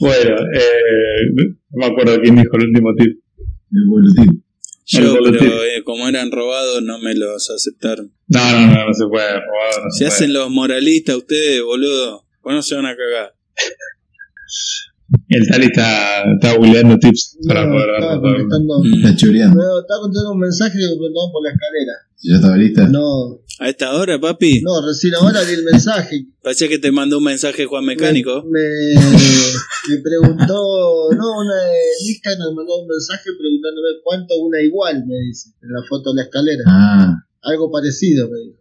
[0.00, 1.30] Bueno, eh,
[1.70, 3.18] no me acuerdo quién dijo el último tip.
[3.72, 4.44] El bolutín.
[4.86, 5.38] Yo, El boletín.
[5.48, 8.12] pero eh, como eran robados, no me los aceptaron.
[8.28, 9.84] No, no, no, no se puede robar.
[9.84, 10.08] No se, Se puede.
[10.08, 12.26] hacen los moralistas ustedes, boludo.
[12.42, 13.34] ¿O no se van a cagar?
[15.28, 18.32] El Tali está, está googleando tips para No, poder estaba darnos todo.
[18.36, 18.78] contestando.
[18.84, 18.94] Mm.
[19.04, 19.56] Está choreando.
[19.56, 21.92] No, estaba contestando un mensaje que me mandaban por la escalera.
[22.22, 22.88] ¿Ya estaba lista?
[22.88, 24.60] No, ¿A esta hora, papi?
[24.62, 26.26] no, recién ahora vi el mensaje.
[26.42, 28.44] Parece que te mandó un mensaje Juan Mecánico.
[28.44, 28.60] Me,
[29.88, 35.16] me preguntó, no, una de Instagram me mandó un mensaje preguntándome cuánto una igual, me
[35.26, 36.62] dice, en la foto de la escalera.
[36.66, 38.58] Ah, Algo parecido, me dijo.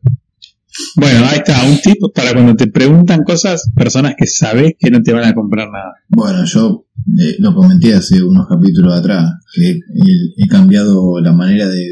[0.96, 5.02] Bueno, ahí está, un tip para cuando te preguntan cosas, personas que sabes que no
[5.02, 5.94] te van a comprar nada.
[6.10, 6.86] bueno, yo
[7.20, 9.80] eh, lo comenté hace unos capítulos atrás, que
[10.38, 11.88] he, cambiado la manera de,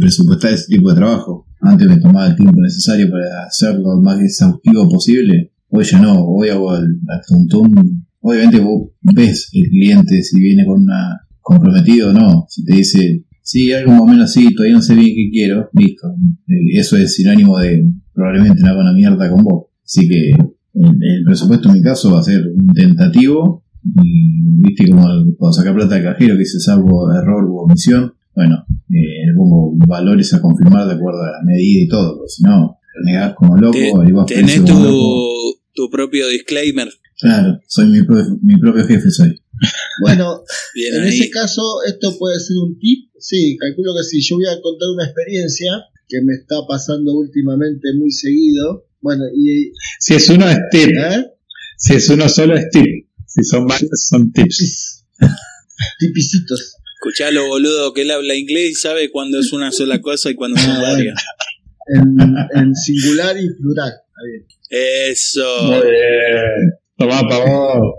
[0.00, 1.46] presupuestar ese tipo de trabajo.
[1.60, 5.52] Antes me tomaba el tiempo necesario para hacerlo lo más exhaustivo posible.
[5.70, 8.06] Hoy ya no, hoy hago el, al tuntún.
[8.20, 12.46] Obviamente vos ves el cliente si viene con una comprometido o no.
[12.48, 15.70] Si te dice, sí, algo más o menos así, todavía no sé bien qué quiero,
[15.72, 16.08] listo.
[16.48, 17.82] Eh, Eso es sinónimo de
[18.12, 19.66] probablemente no haga una mierda con vos.
[19.84, 23.64] Así que el, el presupuesto en mi caso va a ser un tentativo.
[24.02, 28.12] Y, viste como el- cuando saca plata del cajero que dice salvo error u omisión.
[28.34, 32.16] Bueno, eh, pongo valores a confirmar de acuerdo a la medida y todo.
[32.18, 33.72] Porque si no, renegás como loco,
[34.26, 34.92] Te- Tenés como loco.
[35.74, 36.88] tu, tu propio disclaimer.
[37.20, 37.98] Claro, soy mi,
[38.42, 39.40] mi propio jefe, soy.
[40.02, 40.42] Bueno,
[40.74, 41.08] Bien en ahí.
[41.18, 43.10] ese caso, esto puede ser un tip.
[43.18, 44.20] Sí, calculo que sí.
[44.22, 45.72] Yo voy a contar una experiencia
[46.08, 48.86] que me está pasando últimamente muy seguido.
[49.00, 49.72] Bueno, y.
[50.00, 51.26] Si es uno es tip, ¿Eh?
[51.76, 53.06] si es uno solo es tip.
[53.26, 55.04] Si son varios son tips.
[55.98, 56.74] Tipicitos.
[56.96, 60.58] Escuchalo, boludo, que él habla inglés y sabe cuándo es una sola cosa y cuándo
[60.60, 61.22] son Ah, varias.
[61.94, 62.16] En,
[62.54, 63.92] en singular y plural.
[63.92, 64.46] Está bien.
[65.10, 65.62] Eso.
[65.64, 66.72] Muy bien.
[66.96, 67.94] Tomá pa' vos.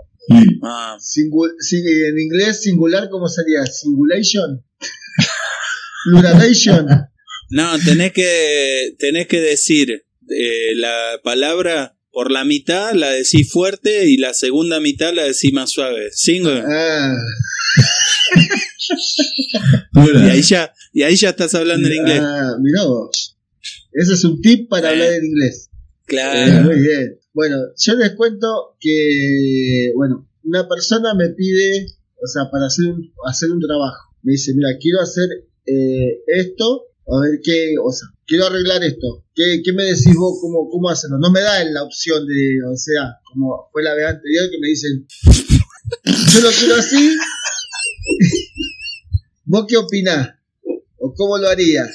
[0.62, 3.64] Ah, Singu- sí, en inglés singular, ¿cómo sería?
[3.66, 4.64] Singulation.
[6.04, 6.86] Pluralation.
[7.50, 14.06] No, tenés que, tenés que decir eh, la palabra por la mitad, la decís fuerte
[14.08, 16.10] y la segunda mitad la decís más suave.
[16.12, 16.62] Single.
[16.66, 17.14] Ah.
[19.94, 22.20] Y ahí ya, y ahí ya estás hablando en inglés.
[22.22, 23.36] ah, mirá vos.
[23.92, 24.92] Ese es un tip para Eh.
[24.92, 25.68] hablar en inglés.
[25.70, 26.62] Eh, Claro.
[26.64, 27.19] muy bien.
[27.40, 31.86] Bueno, yo les cuento que, bueno, una persona me pide,
[32.22, 34.14] o sea, para hacer un, hacer un trabajo.
[34.22, 35.26] Me dice, mira, quiero hacer
[35.64, 39.24] eh, esto, a ver qué, o sea, quiero arreglar esto.
[39.34, 41.16] ¿Qué, qué me decís vos cómo, cómo hacerlo?
[41.16, 44.68] No me da la opción de, o sea, como fue la vez anterior que me
[44.68, 45.06] dicen,
[46.34, 47.16] yo lo quiero así.
[49.46, 50.34] ¿Vos qué opinás?
[50.98, 51.88] ¿O cómo lo harías?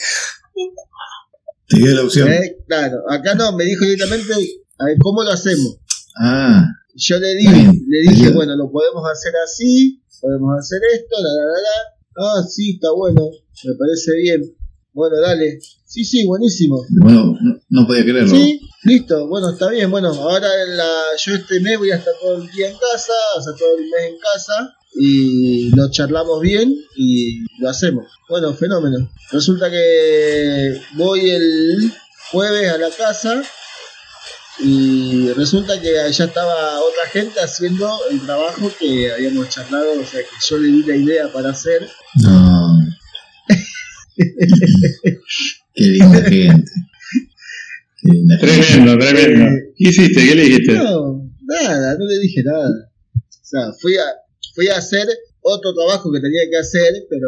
[1.68, 2.34] Te queda la opción.
[2.34, 4.34] Eh, Claro, acá no, me dijo directamente,
[4.80, 5.78] a ver, ¿cómo lo hacemos?
[6.20, 6.66] Ah,
[6.96, 11.46] Yo le dije, le dije, bueno, lo podemos hacer así, podemos hacer esto, la, la,
[11.46, 12.40] la, la.
[12.40, 13.30] Ah, sí, está bueno,
[13.66, 14.56] me parece bien.
[14.94, 15.60] Bueno, dale.
[15.86, 16.86] Sí, sí, buenísimo.
[17.02, 18.30] bueno, no, no podía creerlo.
[18.30, 19.92] Sí, listo, bueno, está bien.
[19.92, 20.92] Bueno, ahora en la,
[21.24, 23.84] yo este mes voy a estar todo el día en casa, o sea, todo el
[23.84, 28.06] mes en casa, y lo charlamos bien y lo hacemos.
[28.30, 29.10] Bueno, fenómeno.
[29.32, 31.92] Resulta que voy el
[32.32, 33.44] jueves a la casa
[34.60, 40.22] y resulta que allá estaba otra gente haciendo el trabajo que habíamos charlado, o sea,
[40.22, 41.90] que yo le di la idea para hacer.
[42.24, 42.78] No.
[45.76, 46.72] Qué linda gente.
[48.02, 48.64] Qué linda gente.
[48.66, 49.46] Tremendo, tremendo.
[49.46, 50.26] Eh, ¿Qué hiciste?
[50.26, 50.74] ¿Qué le dijiste?
[50.74, 52.92] No, nada, no le dije nada.
[53.16, 54.06] O sea, fui a,
[54.54, 55.06] fui a hacer
[55.42, 57.28] otro trabajo que tenía que hacer, pero,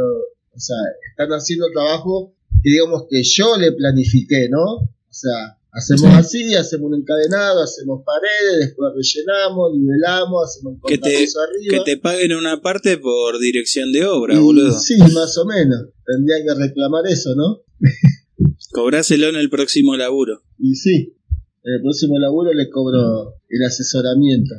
[0.55, 0.77] o sea,
[1.11, 4.63] están haciendo trabajo que digamos que yo le planifiqué, ¿no?
[4.63, 6.17] O sea, hacemos Sí.
[6.41, 11.67] así, hacemos un encadenado, hacemos paredes, después rellenamos, nivelamos, hacemos un Que te, contrapeso que
[11.75, 11.83] arriba.
[11.85, 14.71] te paguen una parte por dirección de obra, Y boludo.
[14.79, 15.89] Sí, más o menos.
[16.05, 17.61] Tendría que reclamar eso, ¿no?
[18.71, 20.41] Cobráselo en el próximo laburo.
[20.59, 21.15] Y sí,
[21.63, 24.55] en el próximo laburo le cobro el asesoramiento.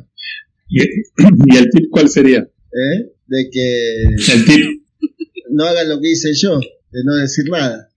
[0.68, 0.80] ¿Y,
[1.46, 2.40] y el tip cuál sería?
[2.40, 3.12] ¿eh?
[3.26, 4.82] De que El tip.
[5.50, 7.88] no hagan lo que hice yo, de no decir nada.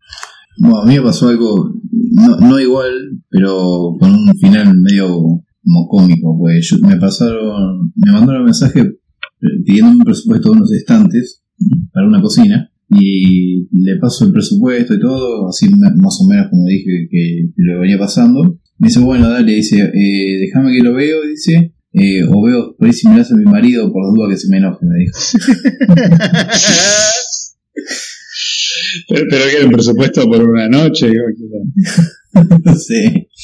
[0.58, 1.74] Bueno, a mí me pasó algo,
[2.12, 2.92] no, no igual,
[3.30, 5.08] pero con un final medio
[5.64, 8.98] como cómico, pues me pasaron, me mandaron un mensaje
[9.66, 11.42] pidiendo un presupuesto de unos estantes
[11.94, 16.68] para una cocina y le paso el presupuesto y todo, así más o menos como
[16.68, 18.60] dije que, que lo venía pasando.
[18.78, 22.88] Me dice, bueno, dale, dice, eh, déjame que lo veo, dice, eh, o veo por
[22.88, 24.98] ahí si me lo hace mi marido por las dudas que se me enoje, me
[25.00, 25.18] dijo.
[29.10, 31.12] Pero, pero que era un presupuesto por una noche.
[32.66, 33.28] no sé.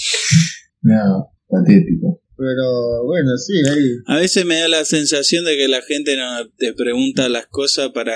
[0.80, 2.22] No, patético.
[2.38, 3.98] Pero bueno, sí, ahí.
[4.06, 7.89] A veces me da la sensación de que la gente no te pregunta las cosas
[7.89, 8.16] para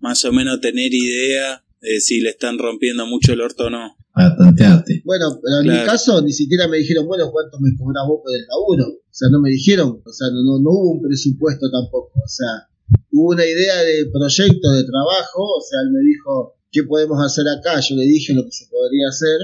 [0.00, 3.96] más o menos tener idea de si le están rompiendo mucho el orto o no.
[4.14, 5.02] Para tantearte.
[5.04, 8.34] Bueno, pero en mi caso ni siquiera me dijeron, bueno, ¿cuánto me cobras vos por
[8.34, 8.86] el laburo?
[8.88, 12.12] O sea, no me dijeron, o sea, no, no, no hubo un presupuesto tampoco.
[12.24, 12.68] O sea,
[13.12, 17.44] hubo una idea de proyecto, de trabajo, o sea, él me dijo, ¿qué podemos hacer
[17.48, 17.78] acá?
[17.80, 19.38] Yo le dije lo que se podría hacer,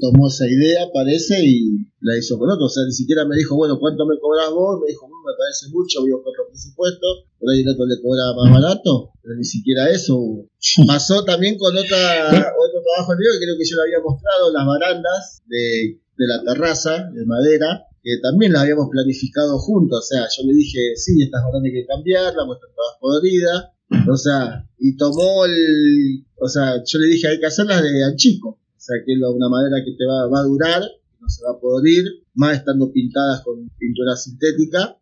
[0.00, 2.66] tomó esa idea, parece, y la hizo con otro.
[2.66, 4.80] O sea, ni siquiera me dijo, bueno, ¿cuánto me cobras vos?
[4.80, 7.06] Me dijo, "Mm, me parece mucho, voy a otro presupuesto,
[7.38, 10.48] por ahí el otro le cobraba más barato, pero ni siquiera eso hubo.
[10.86, 14.66] Pasó también con otra, otro trabajo anterior, que creo que yo le había mostrado, las
[14.66, 19.98] barandas de, de la terraza de madera, que también las habíamos planificado juntos.
[19.98, 23.64] O sea, yo le dije, sí, estas barandas hay que cambiarlas, pues están todas podridas.
[24.12, 26.26] O sea, y tomó el.
[26.36, 28.60] O sea, yo le dije, hay que hacerlas de anchico.
[28.60, 30.82] O sea, que es una madera que te va, a durar,
[31.18, 34.98] no se va a podrir, más estando pintadas con pintura sintética,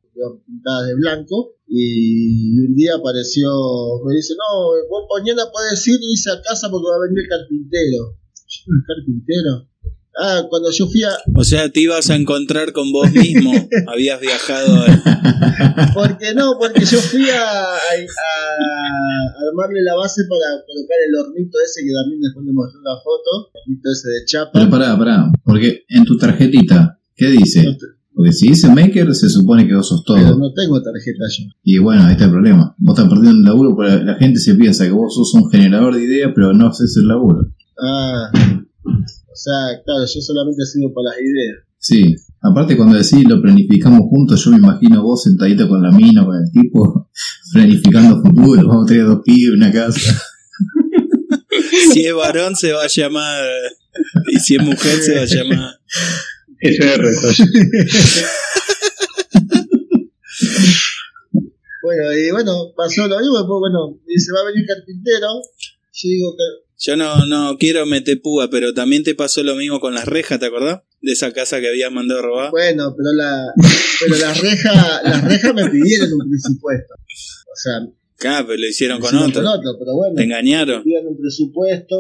[0.47, 1.57] pintadas de blanco.
[1.67, 3.51] Y un día apareció,
[4.07, 7.25] me dice, no, vos mañana podés ir y irse a casa porque va a venir
[7.25, 8.19] el carpintero.
[8.69, 9.72] ¿El carpintero?
[10.21, 11.11] Ah, cuando yo fui a...
[11.35, 13.51] O sea, te ibas a encontrar con vos mismo.
[13.89, 15.91] Habías viajado a...
[15.95, 21.59] Porque no, porque yo fui a, a- a armarle la base para colocar el hornito
[21.65, 24.51] ese que también después le mostré la foto, el hornito ese de chapa.
[24.53, 27.65] Pero pará, pará, porque en tu tarjetita, ¿qué dice?
[28.15, 30.39] Porque si dice maker, se supone que vos sos Pero todo.
[30.39, 31.45] no tengo tarjeta yo.
[31.65, 32.75] Y bueno, ahí está el problema.
[32.77, 35.95] Vos estás perdiendo el laburo porque la gente se piensa que vos sos un generador
[35.95, 37.47] de ideas, pero no haces el laburo.
[37.83, 38.31] Ah,
[39.33, 41.65] o sea, claro, yo solamente he sido para las ideas.
[41.79, 42.17] Sí.
[42.43, 46.37] Aparte, cuando decís lo planificamos juntos, yo me imagino vos sentadito con la mina, con
[46.37, 47.09] el tipo,
[47.53, 48.69] planificando futuro.
[48.69, 50.23] Vamos a tener dos pibes, una casa.
[51.93, 53.45] Si es varón se va a llamar.
[54.33, 55.81] Y si es mujer se va a llamar.
[56.61, 57.11] SR.
[61.83, 65.29] Bueno, y bueno, pasó lo mismo, después, bueno, dice, va a venir carpintero.
[65.93, 66.45] Yo digo que,
[66.85, 70.41] Yo no, no quiero meter púa, pero también te pasó lo mismo con las rejas,
[70.41, 70.81] ¿te acordás?
[71.01, 72.51] De esa casa que habías mandado a robar.
[72.51, 73.53] bueno, pero la,
[74.01, 76.95] pero las rejas, las rejas me pidieron un presupuesto.
[76.95, 77.75] O sea,
[78.17, 79.43] Claro, pero lo hicieron con otro.
[79.43, 80.15] con otro, pero bueno.
[80.17, 80.83] Te engañaron.
[80.83, 81.97] pidieron un presupuesto,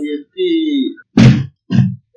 [0.00, 1.46] dientito.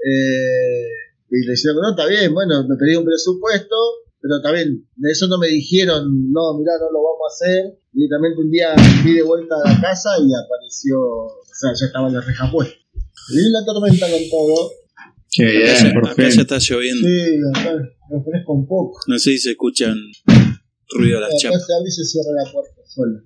[0.10, 0.88] Eh,
[1.30, 3.76] y le hicieron, no, está bien, bueno, me pedí un presupuesto,
[4.22, 7.80] pero también, de eso no me dijeron, no, mirá, no lo vamos a hacer.
[7.92, 10.98] Directamente un día fui de vuelta a la casa y apareció,
[11.60, 12.76] sea, ya estaba la reja puesta.
[13.30, 14.72] Y la tormenta con todo.
[15.32, 17.08] Qué Acá, bien, ya, por acá ya está lloviendo.
[17.08, 17.72] Sí, acá
[18.10, 19.00] refresco un poco.
[19.08, 19.96] No sé si se escuchan
[20.96, 21.66] ruido de las Acá chapas.
[21.66, 23.20] se abre y se cierra la puerta sola.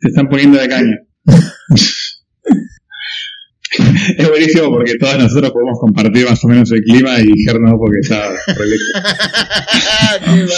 [0.00, 0.96] Se están poniendo de caña.
[4.18, 7.76] es buenísimo porque todos nosotros podemos compartir más o menos el clima y Ger no
[7.78, 8.92] porque está re lejos.
[10.24, 10.48] Qué vale.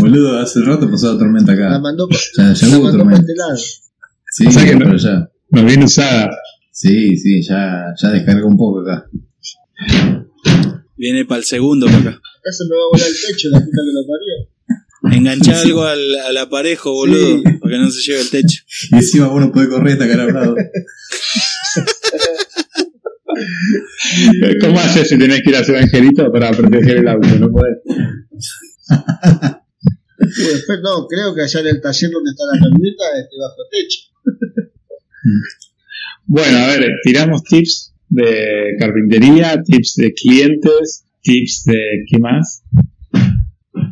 [0.00, 1.78] Boludo, hace rato pasó la tormenta La acá.
[1.80, 3.20] mandó, pa- Ya, ya la hubo mandó tormenta.
[3.20, 3.56] este lado.
[4.30, 5.28] Sí, O sea que no- pero ya.
[5.50, 6.30] Nos viene usada.
[6.76, 9.06] Sí, sí, ya, ya descargó un poco acá.
[10.96, 12.10] Viene para el segundo para acá.
[12.10, 14.50] Acá se me va a volar el techo, la puta que lo parió.
[15.16, 17.42] Enganchá algo al, al aparejo, boludo, Sí.
[17.60, 18.64] para que no se lleve el techo.
[18.90, 20.56] Y encima uno puede correr hasta acá lado.
[24.60, 27.28] ¿Cómo haces si tenés que ir a hacer angelito para proteger el auto?
[27.38, 27.76] No podés.
[30.18, 34.00] Después, no, creo que allá en el taller donde está la camioneta, este bajo techo.
[36.34, 42.64] Bueno, a ver, tiramos tips de carpintería, tips de clientes, tips de ¿qué más?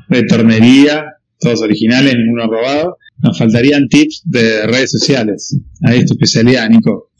[0.09, 1.05] De tornería,
[1.38, 2.99] todos originales, ninguno robado.
[3.18, 5.57] Nos faltarían tips de redes sociales.
[5.84, 7.12] Ahí es tu especialidad, Nico.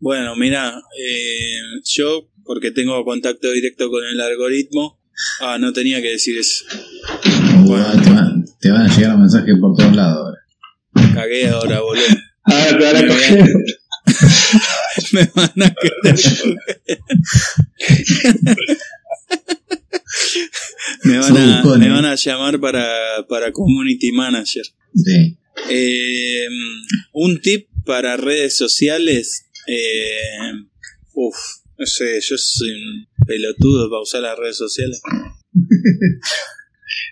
[0.00, 4.98] Bueno, mira, eh, yo, porque tengo contacto directo con el algoritmo,
[5.42, 6.64] ah, no tenía que decir eso.
[7.66, 10.34] Bueno, te, van, te van a llegar mensajes por todos lados
[10.94, 11.12] ahora.
[11.14, 12.06] Cagué ahora, boludo.
[12.44, 13.54] Ahora te van a coger.
[15.12, 16.16] Me van a querer
[21.04, 21.88] me, van a, Son me bucones.
[21.90, 24.64] van a llamar para, para community manager.
[24.94, 25.36] Sí.
[25.70, 26.46] Eh,
[27.12, 29.46] un tip para redes sociales.
[29.66, 30.52] Eh,
[31.14, 31.36] uf,
[31.78, 35.00] no sé, yo soy un pelotudo para usar las redes sociales.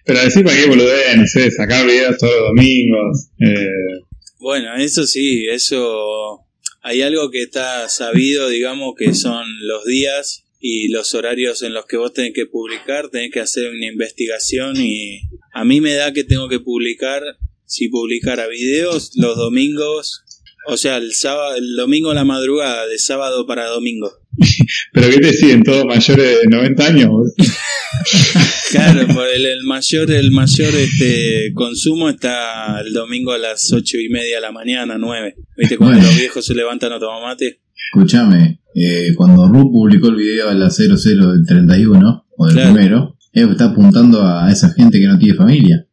[0.04, 3.28] Pero decir para qué boludez, no sé, sacar videos todos los domingos.
[3.38, 4.04] Eh,
[4.38, 6.46] Bueno, eso sí, eso.
[6.82, 11.86] Hay algo que está sabido, digamos, que son los días y los horarios en los
[11.86, 15.22] que vos tenés que publicar, tenés que hacer una investigación y
[15.52, 17.22] a mí me da que tengo que publicar,
[17.66, 20.24] si publicara videos los domingos,
[20.66, 24.10] o sea, el sábado, el domingo a la madrugada, de sábado para domingo.
[24.92, 27.10] ¿Pero qué te siguen todos mayores de 90 años?
[28.70, 33.98] Claro, por el, el mayor, el mayor este consumo está el domingo a las ocho
[33.98, 35.34] y media de la mañana, nueve.
[35.56, 36.08] ¿Viste cuando Bueno.
[36.10, 37.60] los viejos se levantan a tomar mate?
[37.92, 42.74] Escúchame, eh, cuando Ru publicó el video a las 00 del 31, o del Claro.
[42.74, 45.86] primero, él está apuntando a esa gente que no tiene familia.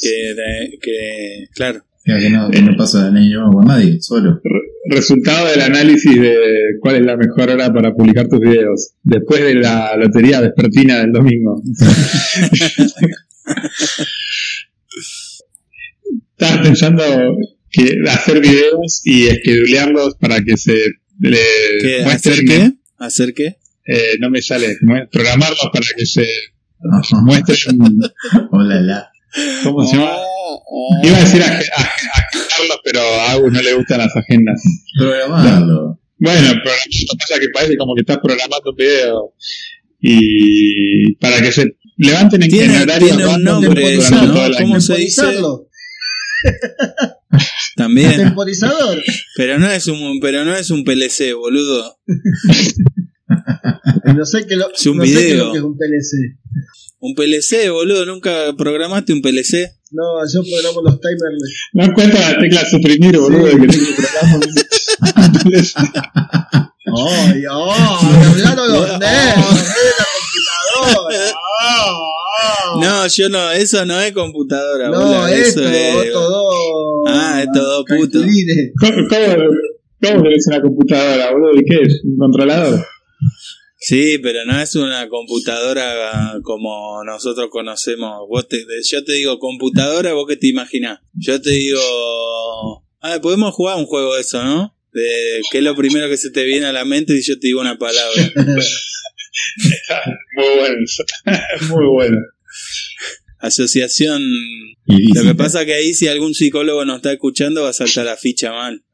[0.00, 1.80] Que, de- que claro.
[1.80, 4.40] O sea, que no, que no pasa ni nuevo con nadie, solo.
[4.90, 6.36] Resultado del análisis de
[6.80, 8.92] cuál es la mejor hora para publicar tus videos.
[9.02, 11.62] Después de la lotería vespertina del domingo.
[16.38, 17.04] Estabas pensando
[17.70, 20.84] que hacer videos y esquedulearlos para que se
[21.20, 21.38] le
[21.80, 22.34] ¿Qué, muestren.
[22.34, 22.72] ¿Hacer qué?
[22.98, 23.58] ¿Hacer qué?
[23.86, 24.76] Eh, no me sale.
[25.10, 26.26] Programarlos para que se
[27.24, 27.78] muestren.
[28.52, 29.10] Hola, la.
[29.64, 30.12] ¿Cómo se llama?
[31.02, 32.27] Iba a decir a, a,
[32.84, 34.60] pero a Agus no le gustan las agendas.
[34.98, 36.00] Programarlo.
[36.18, 39.34] Bueno, programando pasa que parece como que estás programando un video.
[40.00, 44.34] Y para que se levanten en, Tiene- en horario tiene un nombre eso, ¿no?
[44.60, 45.22] ¿Cómo se dice?
[47.76, 48.16] También.
[48.16, 48.98] Temporizador.
[49.36, 51.98] Pero no es un, pero no es un PLC, boludo.
[54.16, 55.44] No sé qué lo, Es un no sé qué es video.
[55.46, 56.38] lo que es un PLC.
[57.00, 58.06] Un PLC, boludo.
[58.06, 59.74] ¿Nunca programaste un PLC?
[59.90, 61.68] No, yo programo los timers.
[61.72, 63.56] No encuentro la tecla suprimir, boludo, Sí.
[63.60, 64.48] que tengo que programar.
[66.90, 68.24] ¡Ay, ay!
[68.30, 69.64] ¡Hablaron los nerds!
[69.64, 71.32] ¡De la computadora!
[71.60, 71.98] ¡Ah,
[72.40, 72.80] ah!
[72.80, 75.26] No, yo no, eso no es computadora, No, boludo.
[75.28, 76.12] esto, Eso es.
[76.12, 77.04] todo.
[77.08, 78.18] Ah, es todo puto.
[78.80, 79.34] ¿Cómo, cómo,
[80.02, 81.52] cómo tenés una computadora, boludo?
[81.60, 82.00] ¿Y qué es?
[82.04, 82.86] ¿Un controlador?
[83.88, 88.18] Sí, pero no es una computadora como nosotros conocemos.
[88.28, 91.00] Vos te, yo te digo computadora, vos qué te imaginás.
[91.14, 94.76] Yo te digo, ah, podemos jugar un juego de eso, ¿no?
[94.92, 97.46] De qué es lo primero que se te viene a la mente y yo te
[97.46, 98.30] digo una palabra.
[100.36, 100.76] Muy bueno.
[101.70, 102.18] Muy bueno.
[103.38, 104.22] Asociación.
[105.14, 108.18] Lo que pasa que ahí si algún psicólogo nos está escuchando va a saltar la
[108.18, 108.84] ficha mal.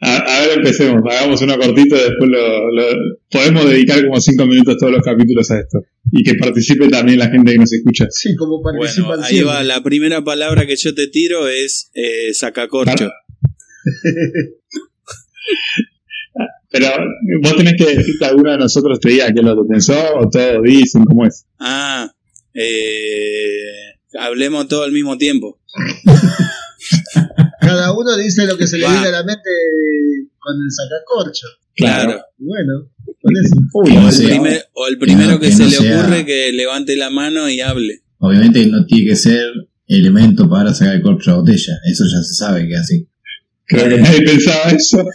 [0.00, 1.02] A, a ver, empecemos.
[1.08, 5.50] Hagamos uno cortito y después lo, lo- podemos dedicar como cinco minutos todos los capítulos
[5.50, 5.78] a esto.
[6.10, 8.06] Y que participe también la gente que nos escucha.
[8.10, 9.62] Sí, como Bueno, participan ahí va.
[9.62, 13.10] La primera palabra que yo te tiro es eh, sacacorcho.
[16.70, 16.86] Pero
[17.42, 19.94] vos tenés que decir que alguno de nosotros te diga qué es lo que pensó
[20.16, 21.44] o todos dicen cómo es.
[21.60, 22.10] Ah,
[22.54, 25.60] eh, hablemos todo al mismo tiempo.
[27.76, 29.50] Cada uno dice lo que se le viene a la mente
[30.38, 31.46] con el sacacorcho.
[31.74, 32.20] Claro.
[32.38, 33.54] Bueno, con eso.
[33.74, 34.22] Uy, O el, sé.
[34.24, 34.28] sé.
[34.28, 37.48] primer- o el primero que, que se no le sea- ocurre que levante la mano
[37.48, 38.02] y hable.
[38.18, 39.46] Obviamente no tiene que ser
[39.86, 41.74] elemento para sacar el corcho de la botella.
[41.90, 43.08] Eso ya se sabe que es así.
[43.66, 45.02] Creo que nadie pensaba eso.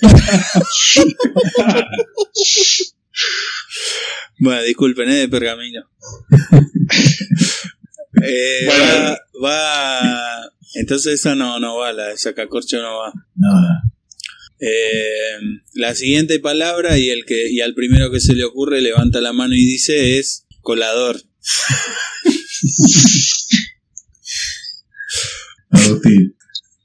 [4.39, 5.81] Bueno, disculpen, es de pergamino.
[8.19, 9.15] Eh, Bueno.
[9.43, 13.13] va, va- Entonces esa no, no va, la de sacacorcho no va.
[13.36, 13.68] No, no.
[14.59, 15.38] Eh,
[15.74, 19.32] la siguiente palabra y el que y al primero que se le ocurre levanta la
[19.32, 21.22] mano y dice es colador.
[25.70, 26.36] Agustín.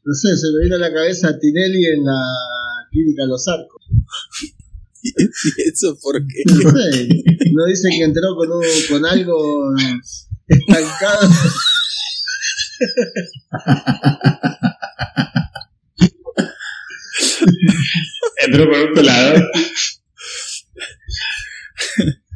[0.05, 2.21] No sé, se me vino a la cabeza Tinelli en la
[2.91, 3.83] clínica Los Arcos.
[5.03, 5.11] ¿Y
[5.69, 6.43] eso por qué?
[6.47, 7.09] No sé,
[7.53, 9.73] no dice que entró con, un, con algo
[10.47, 11.31] estancado.
[18.45, 19.45] Entró por otro lado.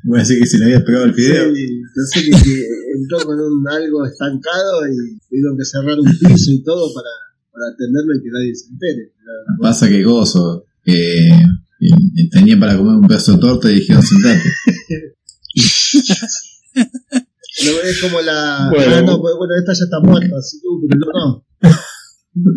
[0.04, 1.52] Voy a decir que se le había pegado el fideo.
[1.54, 2.66] Sí, no sé, que, que
[2.96, 7.10] entró con un algo estancado y tuvieron que cerrar un piso y todo para,
[7.52, 9.12] para atenderlo y que nadie se entere.
[9.18, 10.64] Pero, Pasa que gozo.
[10.84, 14.42] Que eh, tenía para comer un pedazo de torta y dijeron sentate.
[17.64, 18.68] No, es como la.
[18.70, 18.96] Bueno.
[18.96, 21.72] ah, no, pues, bueno, esta ya está muerta, así que, uh, pero no, no.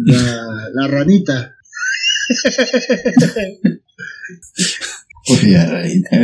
[0.06, 1.56] La, la ranita.
[5.32, 6.18] Oye, la ranita.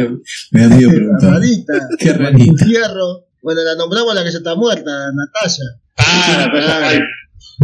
[0.52, 1.32] Me da miedo La preguntar.
[1.34, 1.88] ranita.
[2.00, 2.66] ¿Qué ranita?
[2.66, 3.28] Fierro.
[3.42, 5.82] Bueno, la nombramos la que ya está muerta, Natalia.
[5.98, 7.00] Ah, Natalia Ay,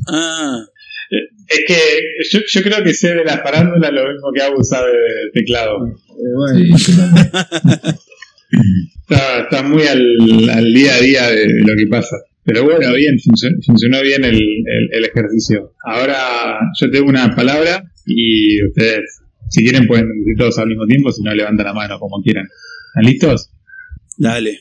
[0.07, 0.66] Ah,
[1.49, 1.78] Es que
[2.32, 5.86] yo, yo creo que sé de la farándula lo mismo que Abu sabe de teclado.
[5.88, 7.32] Eh, bueno, Sí, yo también.
[9.12, 12.16] Está, está muy al, al día a día de, de lo que pasa.
[12.43, 15.74] Pero bueno, bien, funcionó, funcionó bien el, el- el ejercicio.
[15.86, 21.12] Ahora yo tengo una palabra y ustedes, si quieren, pueden decir todos al mismo tiempo,
[21.12, 22.47] si no, levantan la mano como quieran.
[22.95, 23.51] ¿Están listos?
[24.18, 24.59] dale.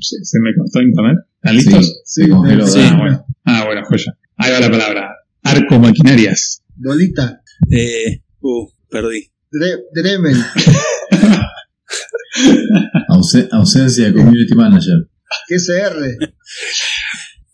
[0.00, 1.18] Se, se me cortó internet.
[1.36, 2.02] ¿Están listos?
[2.04, 2.66] Sí, se congeló.
[2.66, 2.80] Sí.
[2.82, 3.26] Ah, bueno.
[3.44, 4.12] Ah, bueno, joya.
[4.36, 5.10] Ahí va la palabra.
[5.44, 6.62] Arco maquinarias.
[6.76, 7.40] Dolita.
[7.70, 9.30] Eh, uh, perdí.
[9.52, 10.36] Dre- Dremel.
[13.08, 15.08] Ausen- ausencia de community manager.
[15.48, 16.18] GSR.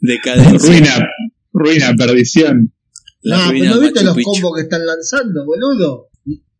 [0.00, 0.58] Decadencia.
[0.58, 1.08] Ruina,
[1.52, 2.72] ruina, perdición.
[3.22, 6.08] La no, ruina pero no viste Machu los combos que están lanzando, boludo.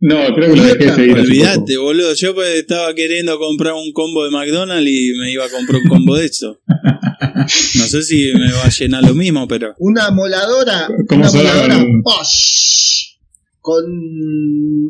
[0.01, 1.19] No, creo que lo dejé de seguir.
[1.19, 2.15] Olvídate, boludo.
[2.15, 5.89] Yo pues, estaba queriendo comprar un combo de McDonald's y me iba a comprar un
[5.89, 6.61] combo de eso.
[7.77, 9.75] No sé si me va a llenar lo mismo, pero.
[9.79, 10.89] Una moladora.
[11.09, 11.85] ¿Cómo una moladora.
[13.67, 13.83] Con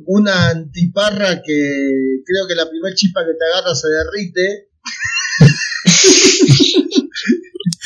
[0.07, 1.71] una antiparra que
[2.27, 4.69] creo que la primer chispa que te agarra se derrite.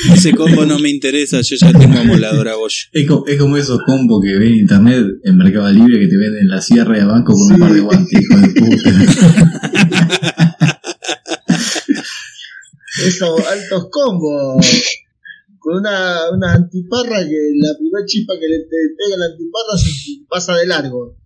[0.15, 2.87] Ese combo no me interesa, yo ya tengo amoladora Bosch.
[2.93, 6.17] Es, co- es como esos combos que ven en internet en Mercado Libre que te
[6.17, 8.91] venden la sierra de banco con un par de guantes, hijo de puta.
[13.07, 14.67] Esos altos combos.
[15.69, 19.91] Con una, una antiparra que la primer chispa que le te pega la antiparra se
[20.27, 21.19] pasa de largo.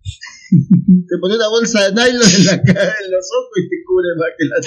[0.51, 4.09] Te pone una bolsa de nylon en, la cara, en los ojos y te cubre
[4.19, 4.57] más que la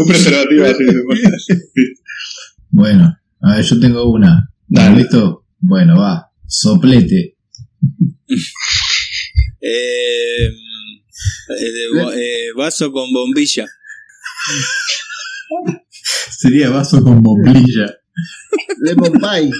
[0.00, 1.54] un preservativo así.
[2.70, 4.50] Bueno, a ver, yo tengo una.
[4.66, 4.96] Dale.
[4.96, 5.44] ¿Listo?
[5.58, 6.32] Bueno, va.
[6.46, 7.36] Soplete.
[9.60, 10.52] Eh, eh,
[12.14, 13.66] eh, vaso con bombilla.
[16.38, 17.94] Sería vaso con bombilla.
[18.80, 19.50] Lemon pie.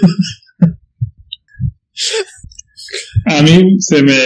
[3.26, 4.18] A mí se me.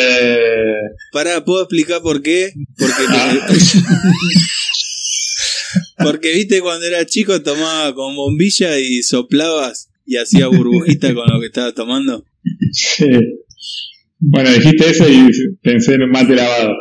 [1.12, 2.52] Pará, ¿puedo explicar por qué?
[2.78, 3.48] Porque, Ah.
[6.04, 11.40] porque viste cuando era chico tomaba con bombilla y soplabas y hacía burbujita con lo
[11.40, 12.24] que estaba tomando.
[12.72, 13.06] Sí.
[14.18, 15.30] Bueno, dijiste eso y
[15.62, 16.74] pensé en un mate lavado.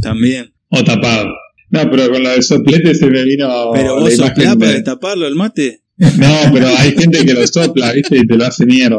[0.00, 0.54] También.
[0.68, 1.26] O tapado.
[1.70, 3.72] No, pero con lo del soplete se me vino.
[3.74, 5.82] Pero la vos soplás de- para destaparlo el mate.
[5.98, 8.18] No, pero hay gente que lo sopla, ¿viste?
[8.18, 8.98] Y te lo hace mierda.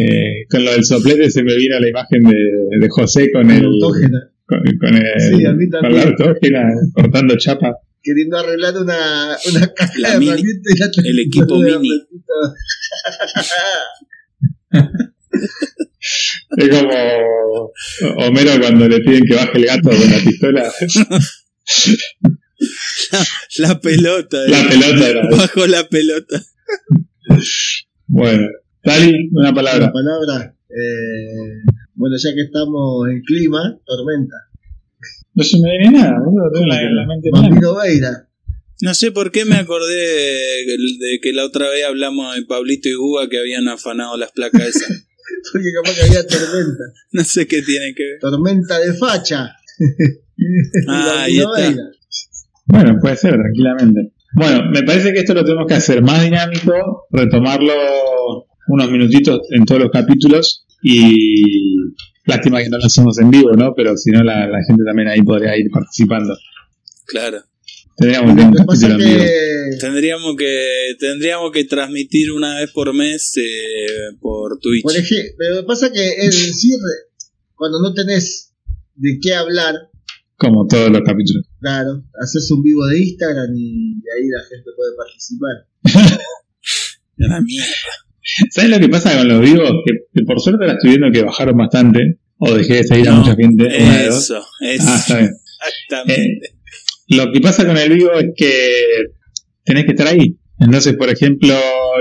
[0.00, 3.64] Eh, con lo del soplete se me vino la imagen de, de José con el.
[3.66, 5.20] autógena, Con, con el.
[5.20, 5.94] Sí, a mí con también.
[6.04, 6.62] la autógena,
[6.94, 7.74] cortando chapa.
[8.02, 12.00] queriendo arreglar una, una caja La de mini, herramientas y la el equipo de mini.
[16.56, 17.72] Es como
[18.16, 20.72] Homero cuando le piden que baje el gato con la pistola.
[23.58, 24.38] La pelota.
[24.48, 24.66] La eh.
[24.68, 25.28] pelota era.
[25.30, 26.42] Bajo la pelota.
[28.06, 28.48] Bueno,
[28.82, 29.92] Tali, una La palabra.
[29.92, 31.62] palabra, eh,
[31.94, 34.36] bueno, ya que estamos en clima, tormenta.
[35.34, 36.50] No se me viene nada, boludo.
[36.52, 38.28] Tengo la, la mente Veira.
[38.80, 42.88] No sé por qué me acordé de, de que la otra vez hablamos de Pablito
[42.88, 45.07] y Guga que habían afanado las placas esas.
[45.52, 46.84] Porque capaz que había tormenta.
[47.12, 48.18] No sé qué tiene que ver.
[48.20, 49.56] Tormenta de facha.
[50.86, 51.74] Ah, ahí está.
[52.66, 54.12] Bueno, puede ser, tranquilamente.
[54.34, 57.74] Bueno, me parece que esto lo tenemos que hacer más dinámico, retomarlo
[58.68, 61.74] unos minutitos en todos los capítulos y
[62.24, 63.72] lástima que no lo hacemos en vivo, ¿no?
[63.74, 66.36] Pero si no, la, la gente también ahí podría ir participando.
[67.06, 67.38] Claro.
[67.98, 74.82] Tendríamos que Tendríamos que tendríamos que transmitir una vez por mes eh, por Twitch.
[74.82, 77.08] Por ejemplo, lo que pasa que el cierre,
[77.54, 78.54] cuando no tenés
[78.94, 79.74] de qué hablar,
[80.36, 81.46] Como todos los capítulos.
[81.60, 86.18] claro, haces un vivo de Instagram y ahí la gente puede participar.
[87.18, 87.74] Una mierda.
[88.50, 89.70] ¿Sabes lo que pasa con los vivos?
[89.84, 92.18] Que, que por suerte la estoy viendo que bajaron bastante.
[92.38, 93.64] O dejé de seguir a mucha gente.
[93.64, 94.06] de.
[94.06, 94.84] Eso, eso.
[94.86, 95.30] Ah, está bien.
[95.60, 96.57] Exactamente.
[97.08, 98.70] Lo que pasa con el vivo es que
[99.64, 100.36] tenés que estar ahí.
[100.60, 101.54] Entonces, por ejemplo,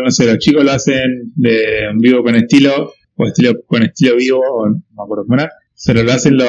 [0.04, 4.16] no sé, los chicos lo hacen de un vivo con estilo, o estilo con estilo
[4.16, 5.52] vivo, o no me acuerdo cómo era,
[5.86, 6.48] pero lo hacen los...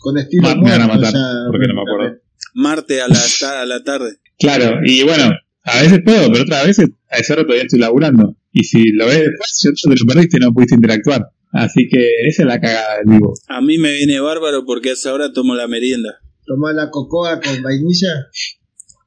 [0.00, 1.20] Con estilo Ma- me van a matar, ya
[1.50, 2.18] porque no me acuerdo.
[2.54, 4.16] Marte a la, ta- a la tarde.
[4.38, 5.30] Claro, y bueno,
[5.64, 8.36] a veces puedo, pero otras veces a ese rato todavía estoy laburando.
[8.52, 11.28] Y si lo ves después, ya te lo perdiste y no pudiste interactuar.
[11.52, 13.34] Así que esa es la cagada del vivo.
[13.48, 16.18] A mí me viene bárbaro porque a esa hora tomo la merienda.
[16.48, 18.28] Tomar la cocoa con vainilla.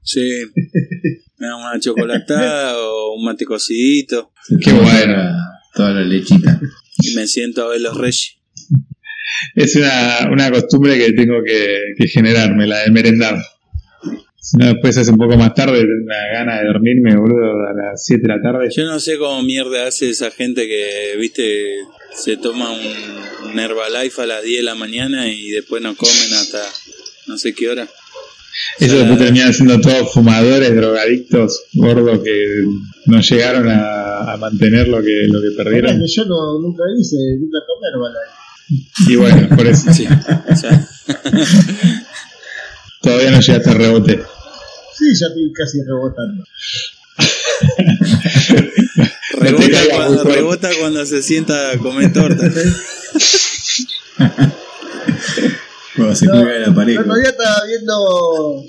[0.04, 0.22] Sí.
[1.38, 4.32] Me da una chocolatada o un mate cocidito
[4.64, 5.36] Qué bueno.
[5.74, 6.60] Toda la lechita.
[7.00, 8.38] y me siento a ver los reyes.
[9.56, 13.38] Es una, una costumbre que tengo que, que generarme, la de merendar.
[14.40, 17.74] Si no, después es un poco más tarde, tengo una gana de dormirme, boludo, a
[17.74, 18.70] las 7 de la tarde.
[18.76, 21.78] Yo no sé cómo mierda hace esa gente que, viste,
[22.14, 26.34] se toma un, un Herbalife a las 10 de la mañana y después no comen
[26.34, 26.62] hasta
[27.28, 27.88] no sé qué hora.
[28.80, 32.66] Eso después terminan siendo todos fumadores, drogadictos, gordos que
[33.06, 36.00] no llegaron a, a mantener lo que, lo que perdieron.
[36.00, 38.32] que yo no, nunca hice, nunca tomé Herbalife.
[39.08, 40.06] Y bueno, por eso Sí.
[40.06, 40.88] O sea,
[43.02, 44.24] todavía no llegaste al rebote.
[44.98, 46.44] Sí, ya estoy casi rebotando.
[49.34, 52.50] rebota, cuando, rebota cuando se sienta a comer torta.
[55.96, 57.02] Cuando se No, cuelga de la El pareja.
[57.02, 58.64] otro día estaba viendo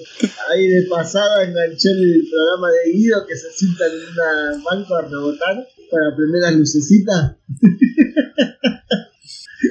[0.50, 5.02] ahí de pasada, enganché el programa de Guido que se sienta en una banco a
[5.02, 5.56] rebotar
[5.90, 7.36] para prender las lucecitas.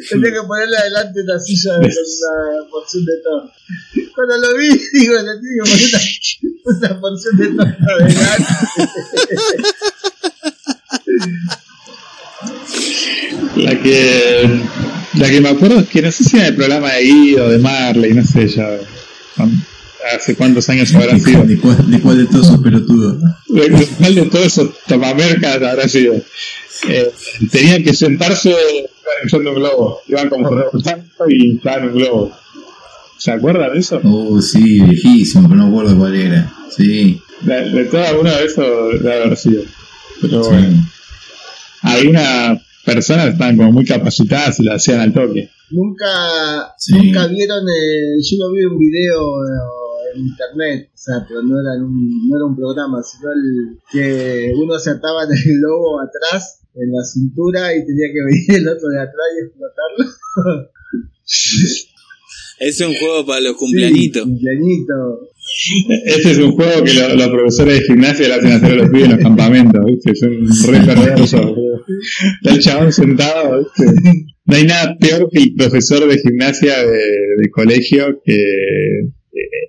[0.10, 3.54] Tenía que ponerle adelante una silla con una porción de torta.
[4.16, 5.88] Cuando lo vi, digo, le tengo que poner
[6.64, 8.46] una, una porción de torta adelante.
[13.58, 14.62] La que,
[15.16, 17.59] la que me acuerdo es que no sé si era el programa de Guido, de
[17.59, 18.67] Marley, no sé ya.
[20.16, 21.43] Hace cuántos años habrá sido.
[21.43, 23.17] ¿De cuál, de cuál de todos esos pelotudos?
[23.47, 26.16] ¿Cuál de todos esos tomamercas habrá sido?
[26.88, 27.12] Eh,
[27.51, 28.55] tenían que sentarse
[29.25, 30.01] usando un globo.
[30.08, 32.32] Iban como rebotando y inflaban un globo.
[33.17, 34.01] ¿Se acuerdan de eso?
[34.04, 36.51] Oh, sí, viejísimo, pero no me acuerdo cuál era.
[36.75, 38.63] Sí, De, de una de eso
[38.93, 39.63] debe haber sido.
[40.21, 40.50] Pero sí.
[40.50, 40.89] bueno,
[41.83, 45.49] algunas personas estaban como muy capacitadas y lo hacían al toque.
[45.71, 46.93] Nunca, Sí.
[46.93, 51.41] nunca vieron, eh, yo lo vi en un video eh, en internet, o sea, pero
[51.43, 55.32] no era, en un, no era un programa, sino el que uno se ataba en
[55.32, 59.45] el globo atrás, en la cintura, y tenía que venir el otro de atrás y
[59.45, 60.67] explotarlo.
[62.59, 64.24] Es un juego para los cumpleañitos.
[64.24, 64.93] Sí, cumpleañito.
[66.05, 68.89] Este es un juego que lo- los profesores de gimnasia le hacen hacer a los
[68.89, 70.15] pibes en los campamentos, ¿viste?
[70.15, 70.32] Son
[70.73, 71.32] re perversos.
[72.41, 73.93] Está el chabón sentado, ¿viste?
[74.45, 76.97] No hay nada peor que el profesor de gimnasia de,
[77.41, 79.09] de colegio que eh,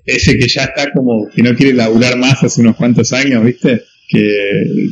[0.06, 3.82] ese que ya está como que no quiere laburar más hace unos cuantos años, ¿viste?
[4.08, 4.34] Que,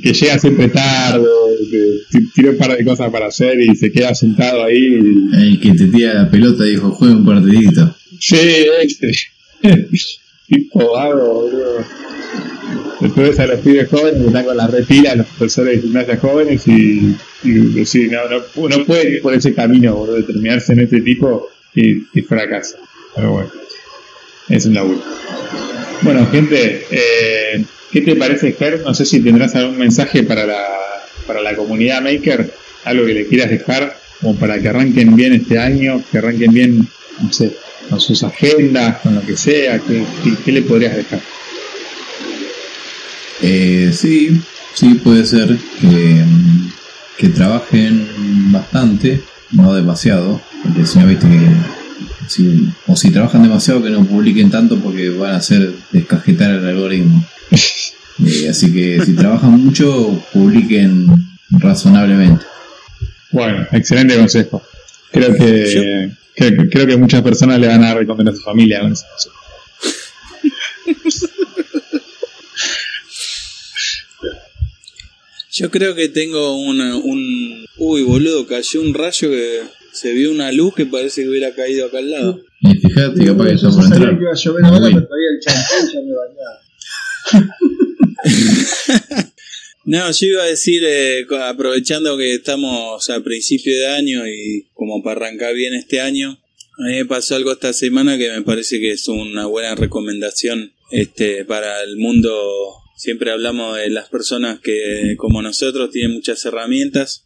[0.03, 1.25] que llega siempre tarde,
[2.11, 4.79] te- tiene un par de cosas para hacer y se queda sentado ahí.
[4.99, 7.95] y- El que te tira la pelota dijo, juega un partidito.
[8.19, 8.37] Sí,
[8.83, 9.11] este.
[10.51, 11.85] tipo vago, boludo.
[13.01, 17.17] Después a los pibes jóvenes están con la repila, los profesores de gimnasia jóvenes y,
[17.45, 21.49] y no, no, no puede ir por ese camino, boludo, de terminarse en este tipo
[21.75, 22.79] y, y fracasa.
[23.15, 23.51] Pero bueno,
[24.49, 25.01] es un laburo.
[26.03, 28.83] Bueno, gente, eh, ¿qué te parece, Ger?
[28.85, 30.67] No sé si tendrás algún mensaje para la,
[31.27, 32.53] para la comunidad Maker,
[32.85, 36.89] algo que le quieras dejar, como para que arranquen bien este año, que arranquen bien,
[37.23, 37.53] no sé,
[37.91, 41.21] con sus agendas, con lo que sea, ¿qué, qué, qué le podrías dejar?
[43.43, 44.41] Eh, sí,
[44.75, 46.25] sí puede ser que,
[47.19, 51.49] que trabajen bastante, no demasiado, porque si no viste que
[52.29, 56.67] si, o si trabajan demasiado que no publiquen tanto porque van a hacer descajetar el
[56.67, 57.25] algoritmo.
[58.23, 61.07] Eh, así que si trabajan mucho, publiquen
[61.49, 62.45] razonablemente.
[63.33, 64.63] Bueno, excelente consejo.
[65.11, 68.89] Creo que, creo, creo que muchas personas le van a recomendar a su familia con
[68.91, 69.37] consejo.
[75.53, 77.67] Yo creo que tengo una, un...
[77.77, 79.61] Uy, boludo, cayó un rayo que
[79.93, 82.41] se vio una luz que parece que hubiera caído acá al lado.
[82.61, 84.17] Y fíjate, capaz que Yo está por entrar.
[84.17, 86.61] que iba a llover ahora, pero todavía el champú ya me bañaba.
[89.91, 95.03] No, yo iba a decir, eh, aprovechando que estamos a principio de año y como
[95.03, 96.41] para arrancar bien este año,
[96.79, 100.73] a mí me pasó algo esta semana que me parece que es una buena recomendación
[100.93, 102.31] este, para el mundo.
[102.97, 107.25] Siempre hablamos de las personas que, como nosotros, tienen muchas herramientas.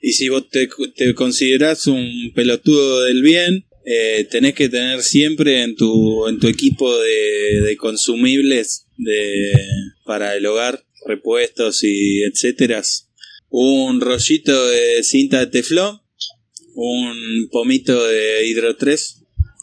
[0.00, 5.62] Y si vos te, te considerás un pelotudo del bien, eh, tenés que tener siempre
[5.62, 9.52] en tu, en tu equipo de, de consumibles de,
[10.04, 12.82] para el hogar, repuestos y etcétera,
[13.48, 16.00] un rollito de cinta de teflón,
[16.74, 19.22] un pomito de hidro 3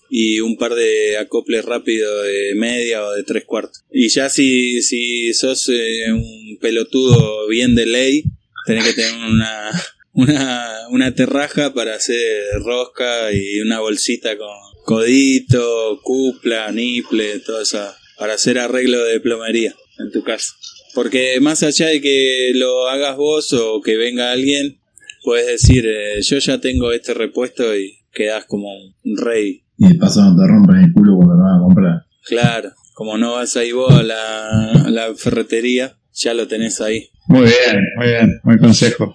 [0.10, 3.84] y un par de acoples rápidos de media o de tres cuartos.
[3.92, 8.24] Y ya si, si sos eh, un pelotudo bien de ley,
[8.66, 9.72] tenés que tener una,
[10.14, 14.50] una, una terraja para hacer rosca y una bolsita con
[14.84, 20.54] codito, cupla, niple, todo eso, para hacer arreglo de plomería en tu casa.
[20.94, 24.80] Porque más allá de que lo hagas vos o que venga alguien,
[25.24, 29.64] puedes decir, eh, yo ya tengo este repuesto y quedás como un rey.
[29.78, 32.06] Y de paso no te rompen el culo cuando lo van a comprar.
[32.26, 37.10] Claro, como no vas ahí vos a la, a la ferretería, ya lo tenés ahí.
[37.28, 39.14] Muy bien, muy bien, buen consejo.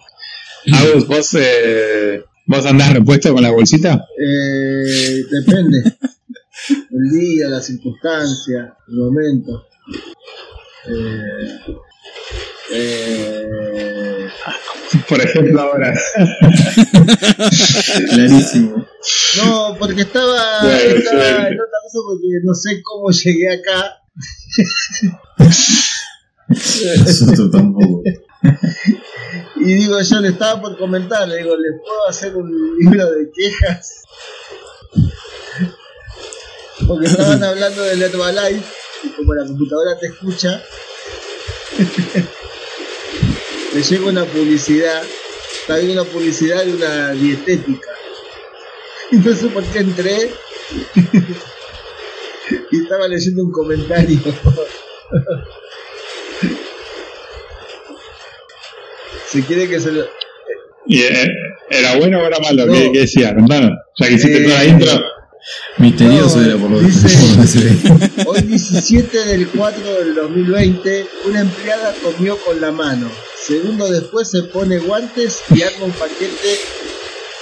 [0.73, 4.07] Agus, ¿vos, eh, ¿vos andás repuesto con la bolsita?
[4.19, 5.83] Eh, depende.
[6.69, 9.67] El día, la circunstancia, el momento.
[10.87, 11.61] Eh,
[12.73, 14.29] eh,
[15.09, 15.93] Por ejemplo, ahora.
[18.11, 18.87] Clarísimo.
[19.37, 21.31] no, porque estaba, Bueno, estaba sí.
[21.31, 24.03] en otra cosa porque no sé cómo llegué acá.
[26.49, 28.03] Nosotros tampoco.
[29.57, 33.31] Y digo, yo le estaba por comentar, le digo, ¿les puedo hacer un libro de
[33.35, 34.03] quejas?
[36.87, 38.63] Porque estaban hablando del Herbalife,
[39.05, 40.63] y como la computadora te escucha,
[43.75, 45.03] me llega una publicidad,
[45.61, 47.91] está viendo una publicidad de una dietética.
[49.11, 50.31] Y no sé por qué entré
[52.71, 54.19] y estaba leyendo un comentario.
[59.27, 60.05] Si quiere que se lo,
[60.87, 61.29] ¿Y, eh,
[61.71, 62.67] ¿Era bueno o era malo?
[62.67, 62.73] No.
[62.73, 63.35] ¿Qué, qué decía?
[63.35, 63.73] Contanos.
[63.99, 64.91] Ya que hiciste Eh, toda la intro.
[65.79, 68.25] Misterioso No, era por lo, dice- por lo que se ve.
[68.27, 73.11] Hoy 17 del 4 del 2020, una empleada comió con la mano.
[73.47, 76.59] Segundo después se pone guantes y arma un paquete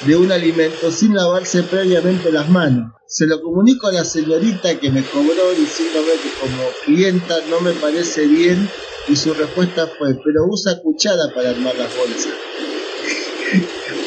[0.07, 2.93] de un alimento sin lavarse previamente las manos.
[3.07, 7.73] Se lo comunico a la señorita que me cobró diciéndome que como clienta no me
[7.73, 8.69] parece bien
[9.09, 12.33] y su respuesta fue, pero usa cuchara para armar las bolsas.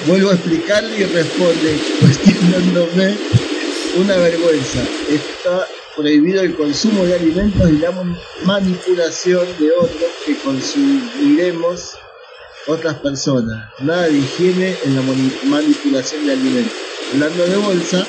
[0.07, 3.15] Vuelvo a explicarle y responde, cuestionándome
[3.95, 4.83] una vergüenza.
[5.09, 7.91] Está prohibido el consumo de alimentos y la
[8.43, 11.91] manipulación de otros que consumiremos
[12.67, 13.69] otras personas.
[13.79, 16.73] Nada de higiene en la mani- manipulación de alimentos.
[17.13, 18.07] Hablando de bolsa,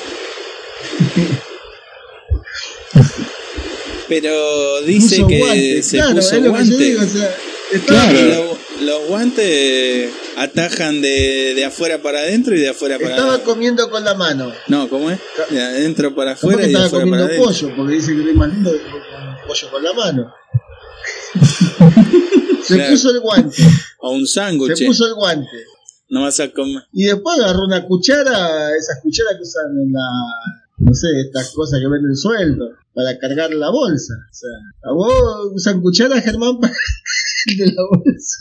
[4.07, 5.87] Pero dice que guantes.
[5.87, 7.35] se claro, puso es lo que yo digo, o sea,
[7.73, 8.57] estaba- Claro.
[8.81, 13.89] Lo- los guantes atajan de, de afuera para adentro y de afuera para estaba comiendo
[13.89, 14.51] con la mano.
[14.67, 15.19] No, ¿cómo es?
[15.49, 17.67] De adentro para afuera y de estaba afuera para comiendo adentro.
[17.67, 18.71] pollo, porque dice que es más lindo
[19.47, 20.33] pollo con la mano.
[22.63, 22.91] Se Claro.
[22.91, 23.63] puso el guante.
[23.99, 24.75] O un sándwich.
[24.75, 25.47] Se puso el guante.
[26.09, 26.83] No vas a comer.
[26.93, 30.01] Y después agarró una cuchara, esas cucharas que usan en la.
[30.79, 34.13] No sé, estas cosas que venden sueldo, para cargar la bolsa.
[34.29, 34.49] O sea,
[34.83, 36.73] ¿a vos usan cuchara, Germán, para
[37.55, 38.37] de la bolsa?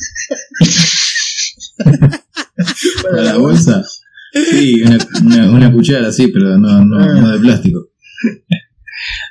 [3.02, 3.84] ¿Para la bolsa?
[4.32, 7.14] Sí, una, una, una cuchara, sí, pero no, no, Ah.
[7.14, 7.88] no de plástico.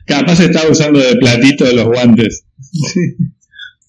[0.05, 2.43] Capaz estaba usando de platito de los guantes.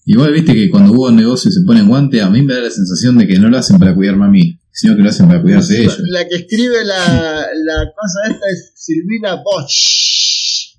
[0.05, 2.69] Igual viste que cuando hubo negocio y se ponen guante, a mí me da la
[2.71, 5.41] sensación de que no lo hacen para cuidarme a mí, sino que lo hacen para
[5.41, 5.99] cuidarse ellos.
[6.09, 10.75] La que escribe la, la cosa esta es Silvina Bosch.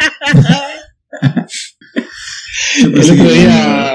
[2.82, 3.92] El otro día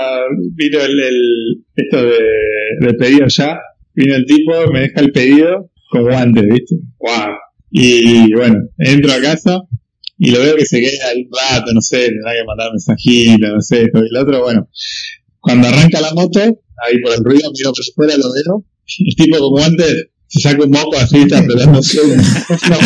[0.56, 2.18] vino el, el- esto de,
[2.88, 3.58] de pedido ya.
[3.96, 6.76] Vino el tipo, me deja el pedido con guantes, ¿viste?
[7.00, 7.36] ¡Wow!
[7.72, 9.62] Y bueno, entro a casa
[10.18, 13.62] y lo veo que se queda un rato, no sé, tendrá que mandar mensajito, no
[13.62, 14.42] sé, esto y lo otro.
[14.42, 14.70] Bueno,
[15.40, 18.66] cuando arranca la moto, ahí por el ruido, miro por fuera, lo veo.
[19.06, 22.78] El tipo con guantes se saca un moco así, está apretándose un- una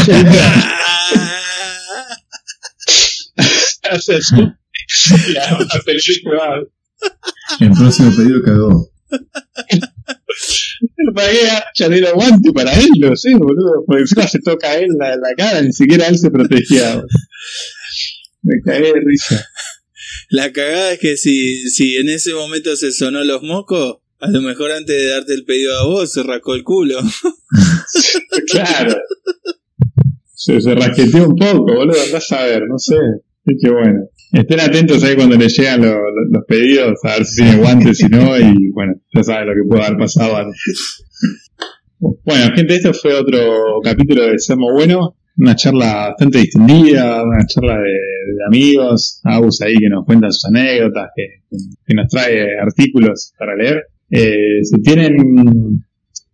[3.91, 3.95] hojita.
[3.95, 4.35] Hace así.
[5.33, 6.61] Y además feliz y va.
[7.59, 8.89] El próximo pedido cagó.
[11.13, 11.39] ¿Para qué
[11.75, 12.87] ya tiene guante para él?
[12.99, 13.83] No sé, boludo.
[13.85, 17.03] Porque encima se toca a él la, la cara, ni siquiera él se protegía.
[18.43, 19.45] Me cagué de risa.
[20.29, 24.41] La cagada es que si, si en ese momento se sonó los mocos, a lo
[24.41, 26.99] mejor antes de darte el pedido a vos se rascó el culo.
[28.51, 28.95] Claro.
[30.35, 32.01] Se, se rasqueteó un poco, boludo.
[32.01, 32.95] Andás a ver, no sé.
[33.47, 33.99] Es que bueno.
[34.33, 37.97] Estén atentos ahí cuando les llegan lo- lo- los pedidos, a ver si tienen guantes,
[37.97, 41.05] si no, y bueno, ya saben lo que puede haber pasado antes.
[41.99, 43.39] Bueno, gente, esto fue otro
[43.83, 45.15] capítulo de Seamos Bueno.
[45.39, 50.45] Una charla bastante distendida, una charla de, de amigos, Agus ahí que nos cuenta sus
[50.45, 53.83] anécdotas, que, que nos trae artículos para leer.
[54.09, 55.15] Eh, si tienen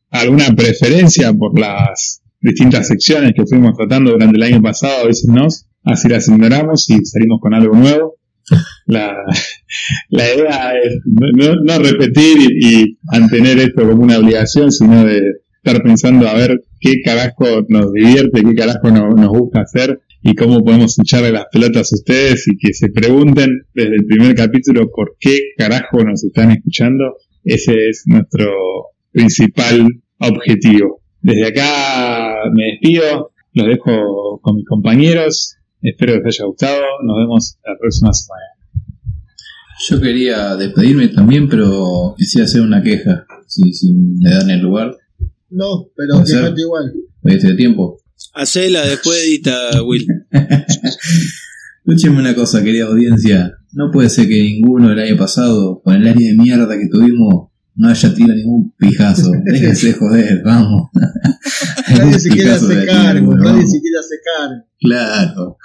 [0.09, 6.07] alguna preferencia por las distintas secciones que fuimos tratando durante el año pasado, avísennos, así
[6.09, 8.15] las ignoramos y salimos con algo nuevo.
[8.85, 9.15] La,
[10.09, 15.21] idea es no, no repetir y, mantener esto como una obligación, sino de
[15.63, 20.35] estar pensando a ver qué carajo nos divierte, qué carajo no- nos gusta hacer y
[20.35, 24.89] cómo podemos echarle las pelotas a ustedes y que se pregunten desde el primer capítulo
[24.93, 27.15] por qué carajo nos están escuchando.
[27.43, 28.49] Ese es nuestro
[29.11, 29.87] principal
[30.19, 31.01] objetivo.
[31.21, 35.55] Desde acá me despido, los dejo con mis compañeros,
[35.89, 38.43] espero que les haya gustado, nos vemos la próxima semana.
[39.89, 44.95] Yo quería despedirme también, pero quisiera hacer una queja, si, si me dan el lugar.
[45.49, 46.41] No, pero Puede que ser.
[46.41, 46.93] falta igual.
[47.23, 47.99] Estoy de tiempo.
[48.33, 50.05] Hacela después edita, Will.
[51.85, 53.53] Escúcheme una cosa, querida audiencia.
[53.73, 57.49] No puede ser que ninguno el año pasado, con el área de mierda que tuvimos,
[57.75, 59.31] no haya tirado ningún pijazo.
[59.45, 60.89] Déjense de joder, vamos.
[61.97, 63.71] Nadie se quiere hacer cargo, bueno, nadie vamos.
[63.71, 64.63] se quiere hacer cargo.
[64.79, 65.57] Claro.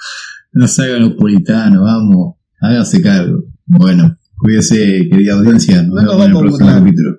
[0.52, 2.36] No se hagan los puritanos, vamos.
[2.60, 3.44] Háganse cargo.
[3.66, 5.82] Bueno, cuídese, querida audiencia.
[5.82, 7.18] Nos No vemos en el vamos a próximo capítulo.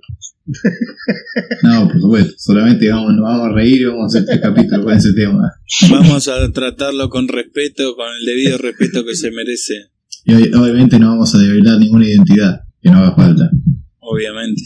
[1.64, 2.34] No, por supuesto.
[2.38, 5.52] Solamente vamos, nos vamos a reír y vamos a hacer tres capítulos con ese tema.
[5.92, 9.76] Vamos a tratarlo con respeto, con el debido respeto que se merece,
[10.26, 13.50] Y ob- obviamente no vamos a develar ninguna identidad que no haga falta.
[14.12, 14.62] Obviamente.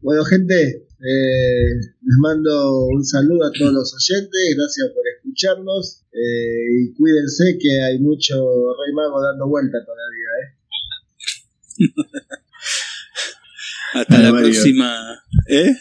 [0.00, 6.66] Bueno, gente, eh, les mando un saludo a todos los oyentes, gracias por escucharnos eh,
[6.80, 10.28] y cuídense que hay mucho Rey Mago dando vuelta todavía.
[10.40, 10.48] ¿eh?
[13.94, 14.50] Hasta Ay, la Mario.
[14.52, 15.22] próxima.
[15.48, 15.76] ¿Eh?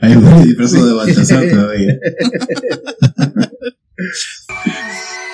[0.00, 1.98] Hay un disfrazado de Baltasar todavía.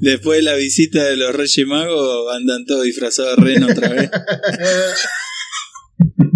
[0.00, 4.10] Después de la visita de los Reyes Magos, andan todos disfrazados de reno otra vez.